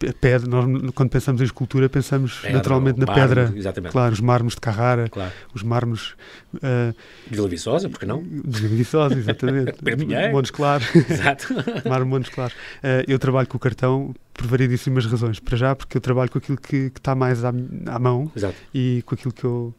[0.04, 3.58] é a pedra, nós quando pensamos em escultura pensamos pedra, naturalmente na mármore, pedra.
[3.58, 3.92] Exatamente.
[3.92, 5.32] Claro, os mármores de Carrara, claro.
[5.54, 6.14] os mármores...
[6.54, 6.94] Uh,
[7.28, 8.22] de Vila Viçosa, porque não?
[8.22, 9.74] De Vila Viçosa, exatamente.
[10.32, 10.86] Montes Claros.
[10.94, 11.54] Exato.
[11.88, 12.54] Mármore Montes Claros.
[12.54, 15.38] Uh, eu trabalho com o cartão por variedíssimas razões.
[15.38, 17.52] Para já, porque eu trabalho com aquilo que, que está mais à,
[17.86, 18.54] à mão Exato.
[18.72, 19.74] e com aquilo que eu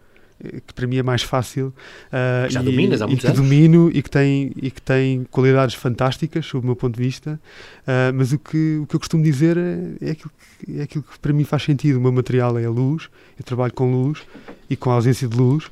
[0.66, 3.50] que para mim é mais fácil uh, já e, dominas há muitos e que anos.
[3.50, 7.40] domino e que tem e que tem qualidades fantásticas sob o meu ponto de vista.
[7.82, 11.04] Uh, mas o que o que eu costumo dizer é, é, aquilo que, é aquilo
[11.04, 11.98] que para mim faz sentido.
[11.98, 14.22] O meu material é a luz eu trabalho com luz
[14.70, 15.66] e com a ausência de luz.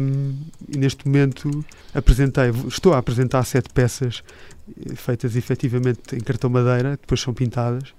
[0.00, 0.34] Um,
[0.72, 4.22] e neste momento apresentei estou a apresentar sete peças
[4.68, 7.92] eh, feitas efetivamente em cartão madeira depois são pintadas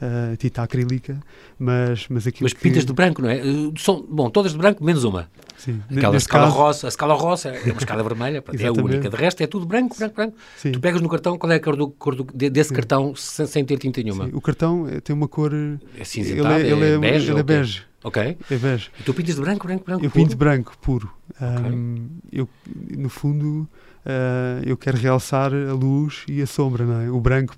[0.00, 1.18] uh, tinta acrílica,
[1.58, 3.38] mas, mas aquilo Mas pintas de branco, não é?
[3.38, 5.28] Eh, são, bom, todas de branco, menos uma.
[5.56, 5.82] Sim.
[5.90, 6.56] Aquela escala caso...
[6.56, 9.10] rosa, a escala rosa é uma escala vermelha, é a única.
[9.10, 10.36] De resto é tudo branco, branco, branco.
[10.56, 10.72] Sim.
[10.72, 12.74] Tu pegas no cartão, qual é a cor, do, cor do, desse Sim.
[12.76, 14.26] cartão sem, sem, ter tinta nenhuma?
[14.26, 14.30] Sim.
[14.34, 15.52] O cartão tem uma cor...
[15.98, 17.30] É cinzentado, ele é, ele é, é bege?
[17.30, 17.82] Ele é bege.
[18.04, 18.38] Ok.
[18.50, 18.90] É bege.
[19.00, 20.24] E tu pintas de branco, branco, branco Eu puro?
[20.24, 21.10] pinto branco, puro.
[21.34, 21.72] Okay.
[21.72, 22.48] Um, eu,
[22.96, 23.68] no fundo,
[24.06, 27.10] uh, eu quero realçar a luz e a sombra, não é?
[27.10, 27.56] O branco,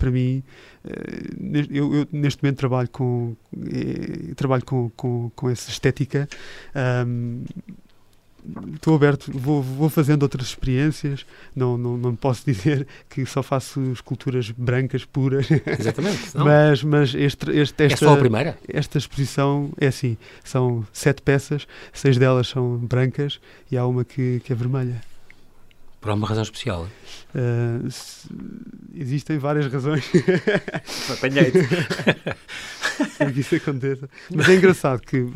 [0.00, 0.42] para mim,
[0.84, 6.26] eh, eu, eu, neste momento trabalho com eh, trabalho com, com, com essa estética
[7.06, 7.44] um,
[8.74, 13.80] estou aberto, vou, vou fazendo outras experiências, não, não, não posso dizer que só faço
[13.92, 15.46] esculturas brancas puras.
[15.78, 16.30] Exatamente.
[16.34, 18.58] mas mas este, este, esta, é só a primeira?
[18.66, 23.38] Esta exposição é assim, são sete peças, seis delas são brancas
[23.70, 25.09] e há uma que, que é vermelha.
[26.00, 26.88] Por alguma razão especial?
[27.34, 27.86] Uh,
[28.94, 30.04] existem várias razões.
[31.12, 31.58] Apanhei-te.
[33.18, 34.08] para que isso aconteça.
[34.34, 35.26] Mas é engraçado que,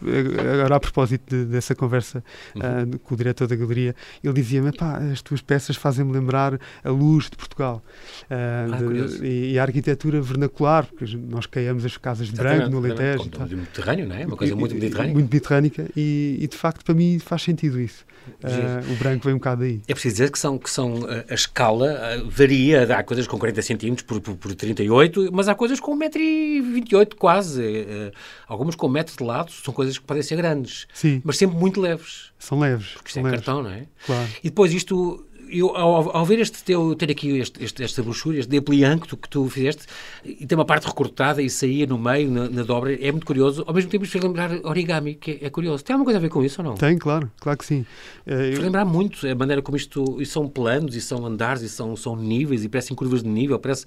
[0.61, 2.24] agora a propósito de, dessa conversa
[2.57, 4.70] uh, com o diretor da galeria, ele dizia-me:
[5.12, 7.83] as tuas peças fazem-me lembrar a luz de Portugal
[8.22, 12.70] uh, ah, de, e, e, a arquitetura vernacular, porque nós caiamos as casas de branco
[12.70, 13.29] no Alentejo.
[13.29, 14.27] Do Mediterrâneo, não é?
[14.27, 15.12] Uma coisa muito mediterrânea.
[15.12, 18.05] Muito mediterrânica e, e, de facto, para mim faz sentido isso.
[18.42, 19.80] Uh, o branco vem um bocado daí.
[19.87, 24.06] É preciso dizer que, são, que são, a escala varia, há coisas com 40 centímetros
[24.06, 27.62] por, por, por 38, mas há coisas com 1,28m quase.
[27.62, 28.12] Uh,
[28.46, 31.20] algumas com metro de lado, são coisas que podem ser grandes, Sim.
[31.24, 32.32] mas sempre muito leves.
[32.38, 32.92] São leves.
[32.92, 33.40] Porque isto é leves.
[33.40, 33.87] cartão, não é?
[34.06, 34.28] Claro.
[34.42, 38.38] E depois isto eu, ao, ao, ver este teu, ter aqui este, este, esta brochura,
[38.38, 39.87] este dépliant que tu, que tu fizeste,
[40.24, 43.64] e tem uma parte recortada e saía no meio, na, na dobra, é muito curioso.
[43.66, 45.85] Ao mesmo tempo, fez lembrar origami, que é, é, curioso.
[45.85, 46.74] Tem alguma coisa a ver com isso ou não?
[46.74, 47.80] Tem, claro, claro que sim.
[48.26, 48.62] Uh, fez eu...
[48.62, 50.20] lembrar muito a maneira como isto.
[50.20, 53.59] E são planos, e são andares, e são, são níveis, e parecem curvas de nível.
[53.59, 53.87] Parece,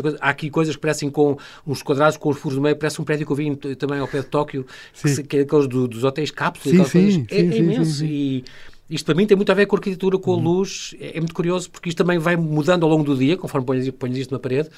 [0.00, 0.18] coisa.
[0.20, 3.04] Há aqui coisas que parecem com uns quadrados com os furos no meio, parece um
[3.04, 4.66] prédio que eu vi também ao pé de Tóquio,
[5.00, 6.88] que, que, é aqueles do, dos hotéis cápsulas.
[6.88, 7.92] Sim, sim, é, sim, é, imenso.
[7.92, 8.44] Sim, e,
[8.88, 10.94] isto para mim tem muito a ver com a arquitetura, com a luz.
[11.00, 13.90] É, é muito curioso porque isto também vai mudando ao longo do dia, conforme pões,
[13.90, 14.68] pões isto na parede.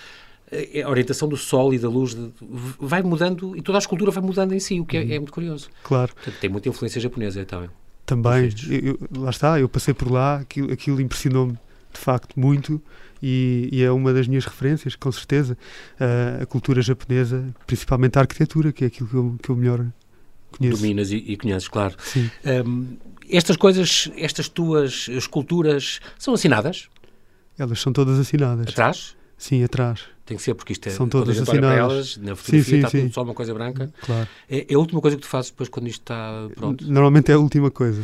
[0.50, 2.30] Eh, A orientação do sol e da luz de,
[2.80, 5.32] vai mudando e toda a escultura vai mudando em si, o que é, é muito
[5.32, 5.68] curioso.
[5.82, 6.12] Claro.
[6.14, 7.70] Portanto, tem muita influência japonesa também.
[8.06, 8.50] Também.
[8.70, 11.52] Eu, lá está, eu passei por lá, aquilo, aquilo impressionou-me
[11.92, 12.80] de facto muito
[13.22, 15.58] e, e, é uma das minhas referências, com certeza.
[16.00, 19.84] Uh, a cultura japonesa, principalmente a arquitetura, que é aquilo que eu, que eu melhor
[20.56, 20.78] conheço.
[20.78, 21.94] Dominas e, e conheces, claro.
[21.98, 22.30] Sim.
[22.66, 22.96] Um,
[23.30, 26.88] estas coisas, estas tuas esculturas, são assinadas?
[27.58, 28.68] Elas são todas assinadas.
[28.68, 29.16] Atrás?
[29.36, 30.02] Sim, atrás.
[30.26, 30.90] Tem que ser, porque isto é.
[30.90, 31.78] São todas assinadas.
[31.78, 33.00] Elas, na fotografia sim, sim, está sim.
[33.02, 33.90] tudo só uma coisa branca.
[34.02, 34.28] Claro.
[34.48, 36.84] É, é, a última coisa que tu fazes depois quando isto está pronto?
[36.84, 38.02] Normalmente é a última coisa.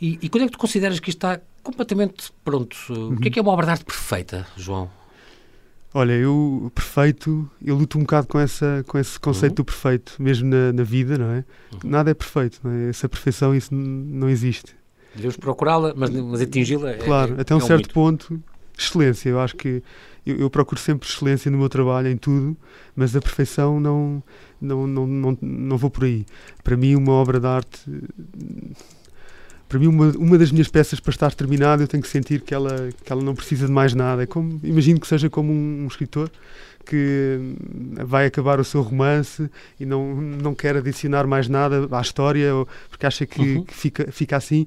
[0.00, 2.76] e, e quando é que tu consideras que isto está completamente pronto?
[2.90, 3.14] Uhum.
[3.14, 4.88] O que é que é uma obra de arte perfeita, João?
[5.98, 9.56] Olha, eu, perfeito, eu luto um bocado com, essa, com esse conceito uhum.
[9.56, 11.44] do perfeito, mesmo na, na vida, não é?
[11.72, 11.90] Uhum.
[11.90, 12.90] Nada é perfeito, não é?
[12.90, 14.76] Essa perfeição, isso não existe.
[15.12, 18.40] Devemos procurá-la, mas, mas atingi-la Claro, é, até um é certo ponto,
[18.78, 19.28] excelência.
[19.28, 19.82] Eu acho que
[20.24, 22.56] eu, eu, procuro sempre excelência no meu trabalho, em tudo,
[22.94, 24.22] mas a perfeição não,
[24.60, 26.24] não, não, não, não vou por aí.
[26.62, 27.80] Para mim, uma obra de arte.
[29.68, 32.54] Para mim, uma, uma das minhas peças para estar terminada, eu tenho que sentir que
[32.54, 34.22] ela, que ela não precisa de mais nada.
[34.22, 36.30] É como, imagino que seja como um, um escritor
[36.86, 37.38] que
[38.06, 42.50] vai acabar o seu romance e não, não quer adicionar mais nada à história
[42.88, 43.64] porque acha que, Uhum.
[43.64, 44.66] que fica, fica assim.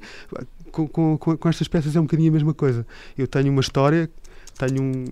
[0.72, 2.86] Com, com, com, com estas peças é um bocadinho a mesma coisa.
[3.18, 4.10] Eu tenho uma história,
[4.58, 5.06] tenho um.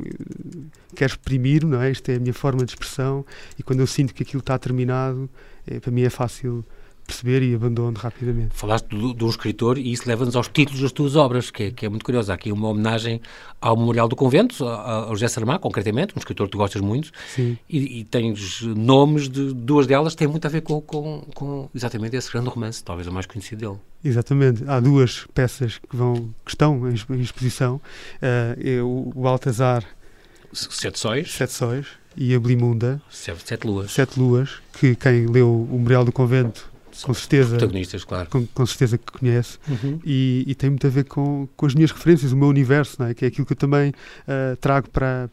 [0.96, 1.90] quero exprimir, não é?
[1.90, 3.26] Esta é a minha forma de expressão
[3.58, 5.28] e quando eu sinto que aquilo está terminado,
[5.66, 6.64] é, para mim é fácil
[7.10, 8.54] perceber e abandono rapidamente.
[8.54, 11.86] Falaste de, um escritor e isso leva-nos aos títulos das tuas obras, que é, que
[11.86, 12.32] é muito curioso.
[12.32, 13.20] Há aqui uma homenagem
[13.60, 17.58] ao Memorial do Convento, ao José Saramago, concretamente, um escritor que tu gostas muito, Sim.
[17.68, 21.70] e, e tens nomes de duas delas que têm muito a ver com, com, com,
[21.74, 23.80] exatamente esse grande romance, talvez o mais conhecido dele.
[24.04, 24.64] Exatamente.
[24.68, 27.76] Há duas peças que, vão, que estão em, exposição.
[27.76, 29.84] Uh, é o, o Baltazar
[30.54, 33.92] Sete Sóis, Sete Sóis e a Blimunda Sete Luas.
[33.92, 36.70] Sete Luas, que quem leu o Memorial do Convento
[37.04, 38.30] com certeza, protagonistas, claro.
[38.30, 40.00] com, com, certeza que conhece Uhum.
[40.06, 43.08] e, e, tem muito a ver com, com as minhas referências, o meu universo, não
[43.08, 43.14] é?
[43.14, 45.30] que é aquilo que eu também uh, trago para,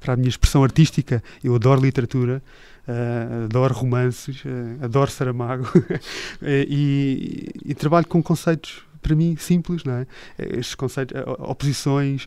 [0.00, 1.22] para a minha expressão artística.
[1.42, 2.42] Eu adoro literatura,
[2.86, 5.66] uh, adoro romances, uh, adoro Saramago
[6.42, 10.06] e, e, trabalho com conceitos para mim simples, não é?
[10.38, 12.26] Estes conceitos, oposições,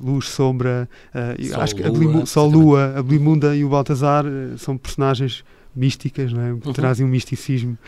[0.00, 4.24] luz, sombra, Sol, acho que a lua, a Blimunda e o Baltazar
[4.56, 5.44] são personagens
[5.78, 6.52] místicas, não é?
[6.52, 6.72] Uhum.
[6.72, 7.78] trazem um misticismo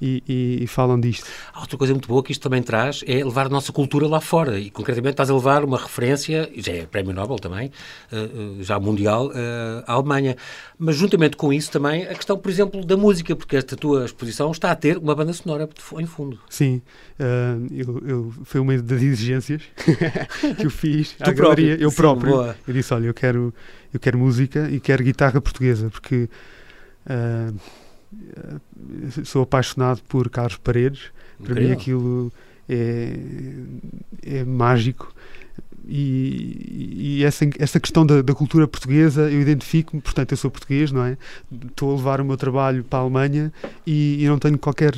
[0.00, 1.26] e, e, e, falam disto.
[1.58, 4.60] Outra coisa muito boa que isto também traz é levar a nossa cultura lá fora
[4.60, 7.70] e concretamente estás a levar uma referência, já é Prémio Nobel também,
[8.12, 10.36] uh, já mundial, uh, à Alemanha.
[10.78, 14.50] Mas juntamente com isso também a questão, por exemplo, da música, porque esta tua exposição
[14.50, 16.38] está a ter uma banda sonora em fundo.
[16.48, 16.82] Sim,
[17.70, 19.62] eu, eu, foi uma das exigências
[20.56, 21.82] que eu fiz à galeria, próprio?
[21.84, 22.32] eu Sim, próprio.
[22.32, 22.56] boa.
[22.66, 23.52] Eu disse, olha, eu quero,
[23.92, 26.28] eu quero música e quero guitarra portuguesa, porque
[27.08, 27.54] Uh,
[29.24, 31.10] sou apaixonado por Carlos Paredes.
[31.42, 31.68] Para Incrível.
[31.68, 32.32] mim aquilo
[32.68, 33.12] é,
[34.22, 35.14] é mágico.
[35.90, 40.92] E, e essa, essa questão da, da cultura portuguesa, eu identifico-me, portanto, eu sou português,
[40.92, 41.16] não é?
[41.66, 43.50] Estou a levar o meu trabalho para a Alemanha
[43.86, 44.94] e, e não tenho qualquer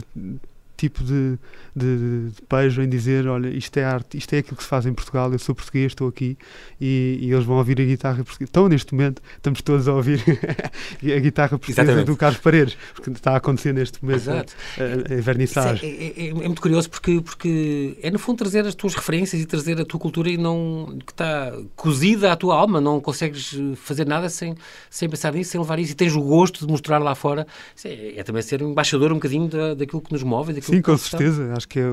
[0.80, 1.38] tipo de,
[1.76, 4.86] de, de pejo em dizer, olha, isto é arte, isto é aquilo que se faz
[4.86, 6.38] em Portugal, eu sou português, estou aqui
[6.80, 8.48] e, e eles vão ouvir a guitarra portuguesa.
[8.50, 10.22] Então, neste momento, estamos todos a ouvir
[11.04, 12.06] a guitarra portuguesa Exatamente.
[12.06, 14.54] do Carlos Paredes, porque está a acontecer neste momento Exato.
[14.78, 15.90] a, a vernissagem.
[15.90, 19.42] É, é, é, é, muito curioso porque, porque é, no fundo, trazer as tuas referências
[19.42, 23.54] e trazer a tua cultura e não que está cozida à tua alma, não consegues
[23.76, 24.54] fazer nada sem,
[24.88, 27.46] sem pensar nisso, sem levar isso e tens o gosto de mostrar lá fora.
[27.84, 30.52] É, é, também ser um embaixador um bocadinho da, daquilo que nos move.
[30.70, 31.52] Sim, com certeza.
[31.56, 31.86] Acho que é, é,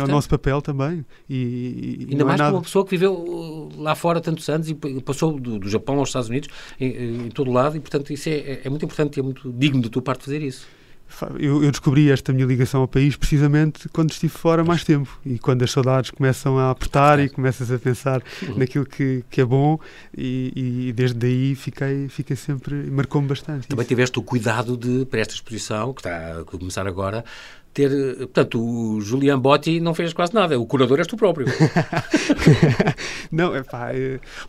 [0.00, 1.04] é, o nosso papel também.
[1.28, 4.74] E, e Ainda mais para uma pessoa que viveu uh, lá fora tantos anos e
[4.74, 6.48] passou do, do Japão aos Estados Unidos,
[6.80, 9.82] em, em todo lado, e portanto isso é, é muito importante e é muito digno
[9.82, 10.66] da tua parte fazer isso.
[11.38, 15.38] Eu, eu, descobri esta minha ligação ao país precisamente quando estive fora mais tempo e
[15.38, 18.58] quando as saudades começam a apertar e começas a pensar uhum.
[18.58, 19.80] naquilo que, que é bom
[20.16, 20.52] e,
[20.88, 23.66] e, desde daí fiquei, fiquei sempre, marcou-me bastante.
[23.66, 23.88] Também isso.
[23.88, 27.24] tiveste o cuidado de, para esta exposição, que está a começar agora,
[27.78, 28.16] ter.
[28.16, 31.46] Portanto, o Julian Botti não fez quase nada, o curador és tu próprio.
[33.30, 33.90] não, é pá.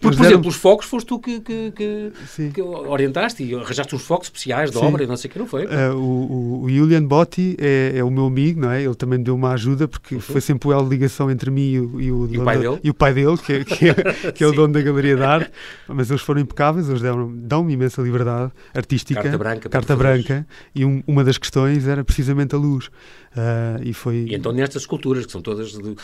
[0.01, 4.01] Porque, por exemplo, os focos foste tu que, que, que, que, orientaste e arranjaste uns
[4.01, 4.79] focos especiais Sim.
[4.79, 5.65] obra e não sei o que não foi.
[5.65, 8.81] Uh, o, o, Julian Botti é, é, o meu amigo, não é?
[8.81, 10.21] Ele também me deu uma ajuda porque uhum.
[10.21, 12.55] foi sempre o elo de ligação entre mim e o, e o, e o pai
[12.55, 14.81] da, dele, e o pai dele que, é, que, é, que é o dono da
[14.81, 15.51] Galeria de Arte.
[15.87, 19.21] Mas eles foram impecáveis, eles dão-me dão imensa liberdade artística.
[19.21, 19.69] Carta branca.
[19.69, 20.47] Carta branca.
[20.73, 22.89] E um, uma das questões era precisamente a luz.
[23.29, 24.25] Uh, e, foi...
[24.27, 25.95] e então nestas esculturas, que são todas de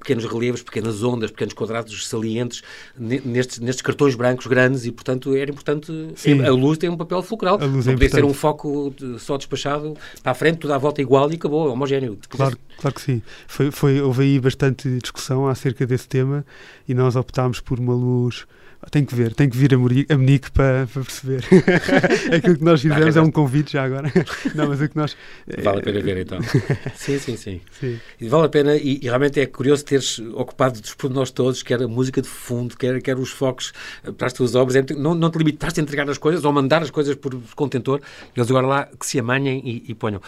[0.00, 2.62] pequenos relevos, pequenas ondas, pequenos quadrados salientes,
[2.98, 5.92] nestes, nestes cartões brancos grandes, e portanto era importante.
[6.16, 6.42] Sim.
[6.44, 7.58] A luz tem um papel fulcral.
[7.60, 10.78] A luz Não é podia ser um foco só despachado para a frente, tudo à
[10.78, 12.18] volta igual e acabou, homogéneo.
[12.28, 13.22] Claro, claro que sim.
[13.46, 16.44] Foi, foi, houve aí bastante discussão acerca desse tema
[16.88, 18.46] e nós optámos por uma luz
[18.90, 21.44] tem que ver, tem que vir a, Monique para, para perceber.
[22.34, 24.12] Aquilo que nós fizemos é um convite já agora.
[24.54, 25.16] Não, mas o que nós.
[25.62, 26.38] Vale a pena ver então.
[26.94, 28.00] sim, sim, sim, sim.
[28.20, 31.82] E vale a pena, e, e, realmente é curioso teres ocupado por nós todos, quer
[31.82, 33.72] a música de fundo, quer, quer os focos
[34.18, 34.76] para as tuas obras.
[34.76, 38.00] É, não, não te limitaste a entregar as coisas ou mandar as coisas por contentor,
[38.36, 40.20] eles agora lá que se amanhem e, e ponham.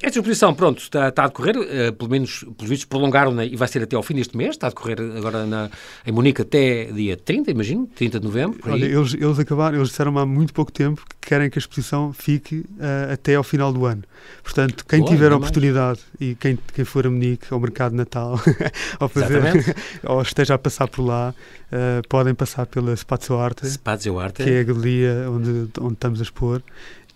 [0.00, 3.66] Esta exposição, pronto, está, está a decorrer, uh, pelo menos, pelos vistos, prolongaram e vai
[3.66, 5.70] ser até ao fim deste mês, está a decorrer agora na,
[6.06, 8.58] em Munique até dia 30, imagino, 30 de novembro.
[8.66, 12.12] Olha, eles, eles acabaram, eles disseram há muito pouco tempo que querem que a exposição
[12.12, 14.02] fique uh, até ao final do ano.
[14.42, 16.30] Portanto, quem Boa, tiver a oportunidade mais.
[16.30, 18.40] e quem, quem for a Munique, ao mercado Natal,
[19.00, 19.42] ou, fazer,
[20.04, 21.34] ou esteja a passar por lá,
[21.72, 26.20] uh, podem passar pela Spazio Arte, Spazio Arte, que é a galeria onde, onde estamos
[26.20, 26.62] a expor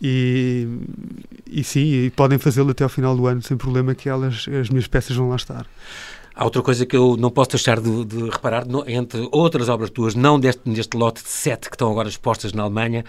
[0.03, 0.67] e,
[1.47, 4.69] e sim, e podem fazê-lo até ao final do ano sem problema que elas, as
[4.69, 5.65] minhas peças vão lá estar.
[6.35, 9.91] Há outra coisa que eu não posso deixar de, de reparar, no, entre outras obras
[9.91, 13.05] tuas, não deste, deste lote de sete que estão agora expostas na Alemanha,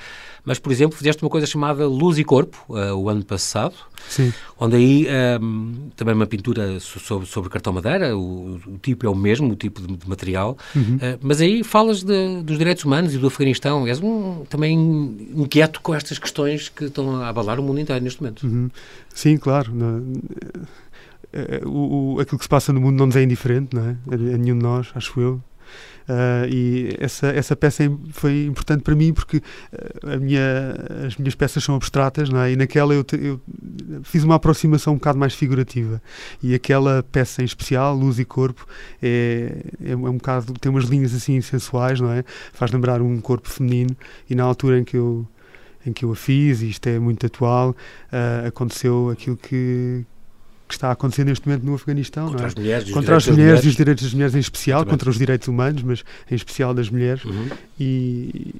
[0.45, 3.75] mas, por exemplo, fizeste uma coisa chamada Luz e Corpo, uh, o ano passado,
[4.09, 4.33] Sim.
[4.59, 9.09] onde aí um, ehm, também uma pintura sobre, sobre cartão madeira, o, o, tipo é
[9.09, 10.95] o mesmo, o tipo de, de material, uhum.
[10.95, 14.77] uh, mas aí falas de, dos direitos humanos e do Afeganistão, és um, também
[15.33, 18.45] inquieto com estas questões que estão a abalar o mundo inteiro neste momento.
[18.45, 18.69] Uhum.
[19.13, 19.71] Sim, claro.
[21.65, 23.97] O, o, aquilo que se passa no mundo não nos é indiferente, não é?
[24.11, 25.41] A, nenhum de nós, acho eu.
[26.03, 29.41] Uh, e essa, essa peça foi importante para mim porque
[30.05, 30.75] a minha,
[31.07, 32.51] as minhas peças são abstratas não é?
[32.51, 33.39] e naquela eu, te, eu,
[34.03, 36.01] fiz uma aproximação um bocado mais figurativa
[36.41, 38.67] e aquela peça em especial, Luz e Corpo,
[39.01, 42.25] é, é, é um bocado, tem umas linhas assim sensuais, não é?
[42.51, 43.95] Faz lembrar um corpo feminino
[44.29, 45.25] e na altura em que eu
[45.85, 50.05] em que eu a fiz, e isto é muito atual, uh, aconteceu aquilo que,
[50.73, 52.27] que está a acontecer neste momento no Afeganistão.
[52.27, 52.47] Contra é?
[52.47, 55.47] as mulheres, contra as mulheres e os direitos das mulheres em especial, contra os direitos
[55.47, 57.23] humanos, mas em especial das mulheres.
[57.23, 57.49] Uhum.
[57.79, 58.55] E,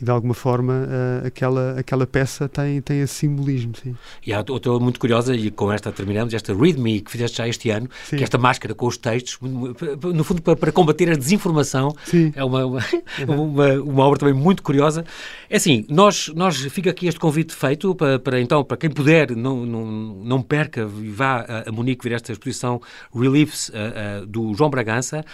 [0.00, 3.72] e de alguma forma uh, aquela, aquela peça tem, tem esse simbolismo.
[3.82, 3.96] Sim.
[4.26, 7.48] E há outra muito curiosa, e com esta terminamos, esta Read Me que fizeste já
[7.48, 8.16] este ano, sim.
[8.16, 12.32] que é esta máscara com os textos, no fundo para, para combater a desinformação, sim.
[12.34, 12.78] é uma, uma,
[13.28, 13.44] uhum.
[13.44, 15.04] uma, uma, obra também muito curiosa.
[15.50, 19.34] É assim, nós, nós fica aqui este convite feito para, para então, para quem puder,
[19.34, 22.80] não, não, não perca e vá a, a Munique ver esta exposição
[23.14, 25.24] Reliefs uh, uh, do João Bragança.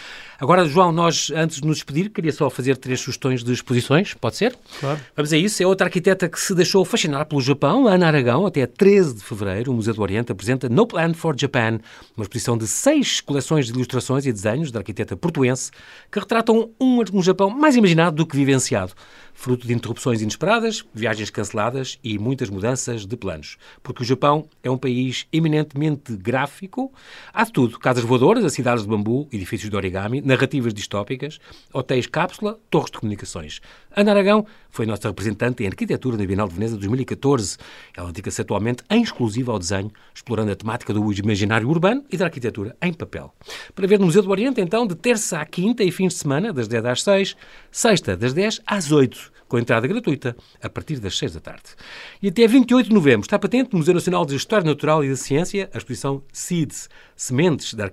[0.40, 4.36] Agora, João, nós antes de nos despedir, queria só fazer três sugestões de exposições, pode
[4.36, 4.53] ser?
[4.80, 5.00] Claro.
[5.16, 5.62] Vamos a isso.
[5.62, 9.72] É outra arquiteta que se deixou fascinar pelo Japão, Ana Aragão, até 13 de fevereiro.
[9.72, 11.78] O Museu do Oriente apresenta No Plan for Japan,
[12.16, 15.70] uma exposição de seis coleções de ilustrações e desenhos da arquiteta portuense
[16.10, 18.92] que retratam um, um Japão mais imaginado do que vivenciado
[19.34, 23.58] fruto de interrupções inesperadas, viagens canceladas e muitas mudanças de planos.
[23.82, 26.92] Porque o Japão é um país eminentemente gráfico.
[27.32, 31.38] Há de tudo: casas voadoras, cidades de bambu, edifícios de origami, narrativas distópicas,
[31.72, 33.60] hotéis cápsula, torres de comunicações.
[33.94, 37.58] Ana Aragão foi nossa representante em arquitetura na Bienal de Veneza 2014.
[37.96, 42.24] Ela dedica-se atualmente em exclusivo ao desenho, explorando a temática do imaginário urbano e da
[42.24, 43.32] arquitetura em papel.
[43.74, 46.52] Para ver no Museu do Oriente, então, de terça à quinta e fins de semana,
[46.52, 47.36] das 10 às 6,
[47.70, 51.64] sexta, das 10 às 8 com entrada gratuita a partir das 6 da tarde.
[52.22, 55.16] E até 28 de novembro está patente no Museu Nacional de História Natural e da
[55.16, 57.90] Ciência a exposição Seeds, Sementes, da,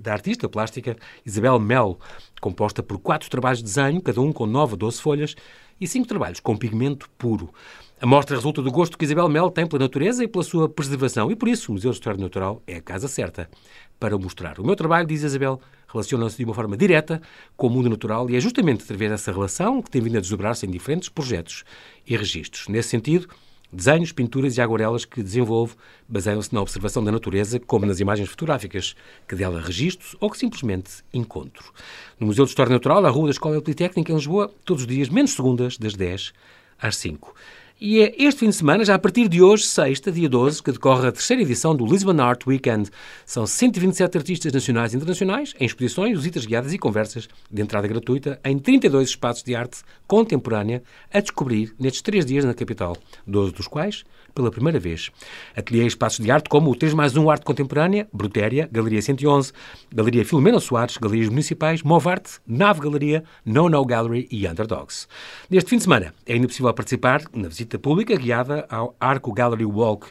[0.00, 1.98] da artista plástica Isabel Melo,
[2.40, 5.34] composta por quatro trabalhos de desenho, cada um com 9 a 12 folhas,
[5.80, 7.52] e cinco trabalhos com pigmento puro.
[8.00, 11.32] A mostra resulta do gosto que Isabel Mel tem pela natureza e pela sua preservação,
[11.32, 13.50] e por isso o Museu de História Natural é a casa certa
[13.98, 14.60] para o mostrar.
[14.60, 17.20] O meu trabalho, diz Isabel, relaciona-se de uma forma direta
[17.56, 20.64] com o mundo natural e é justamente através dessa relação que tem vindo a desdobrar-se
[20.64, 21.64] em diferentes projetos
[22.06, 22.68] e registros.
[22.68, 23.26] Nesse sentido,
[23.72, 25.74] desenhos, pinturas e aguarelas que desenvolvo
[26.08, 28.94] baseiam-se na observação da natureza, como nas imagens fotográficas
[29.26, 31.72] que dela registro ou que simplesmente encontro.
[32.20, 35.08] No Museu de História Natural, à Rua da Escola Politécnica, em Lisboa, todos os dias,
[35.08, 36.32] menos segundas, das 10
[36.80, 37.34] às 5.
[37.80, 40.72] E é este fim de semana, já a partir de hoje, sexta, dia 12, que
[40.72, 42.90] decorre a terceira edição do Lisbon Art Weekend.
[43.24, 48.40] São 127 artistas nacionais e internacionais em exposições, visitas guiadas e conversas de entrada gratuita
[48.44, 53.68] em 32 espaços de arte contemporânea a descobrir nestes três dias na capital, 12 dos
[53.68, 54.04] quais
[54.38, 55.10] pela primeira vez.
[55.56, 59.52] Ateliê espaços de arte como o 3 mais 1 Arte Contemporânea, Brutéria, Galeria 111,
[59.92, 65.08] Galeria Filomena Soares, Galerias Municipais, Movarte, Nave Galeria, No No Gallery e Underdogs.
[65.50, 69.66] Neste fim de semana é ainda possível participar na visita pública guiada ao Arco Gallery
[69.66, 70.06] Walk,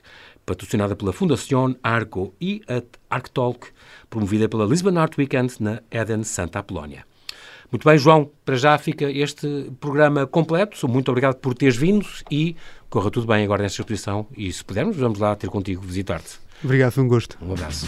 [0.46, 3.70] patrocinada pela Fundação Arco e a Arc Talk,
[4.10, 7.04] promovida pela Lisbon Art Weekend na Eden Santa Apolónia.
[7.72, 10.88] Muito bem, João, para já fica este programa completo.
[10.88, 12.56] Muito obrigado por teres vindo e
[12.90, 14.28] corra tudo bem agora nesta exposição.
[14.38, 16.40] E se pudermos, vamos lá ter contigo, visitar-te.
[16.64, 17.38] Obrigado, foi um gosto.
[17.42, 17.88] Um abraço.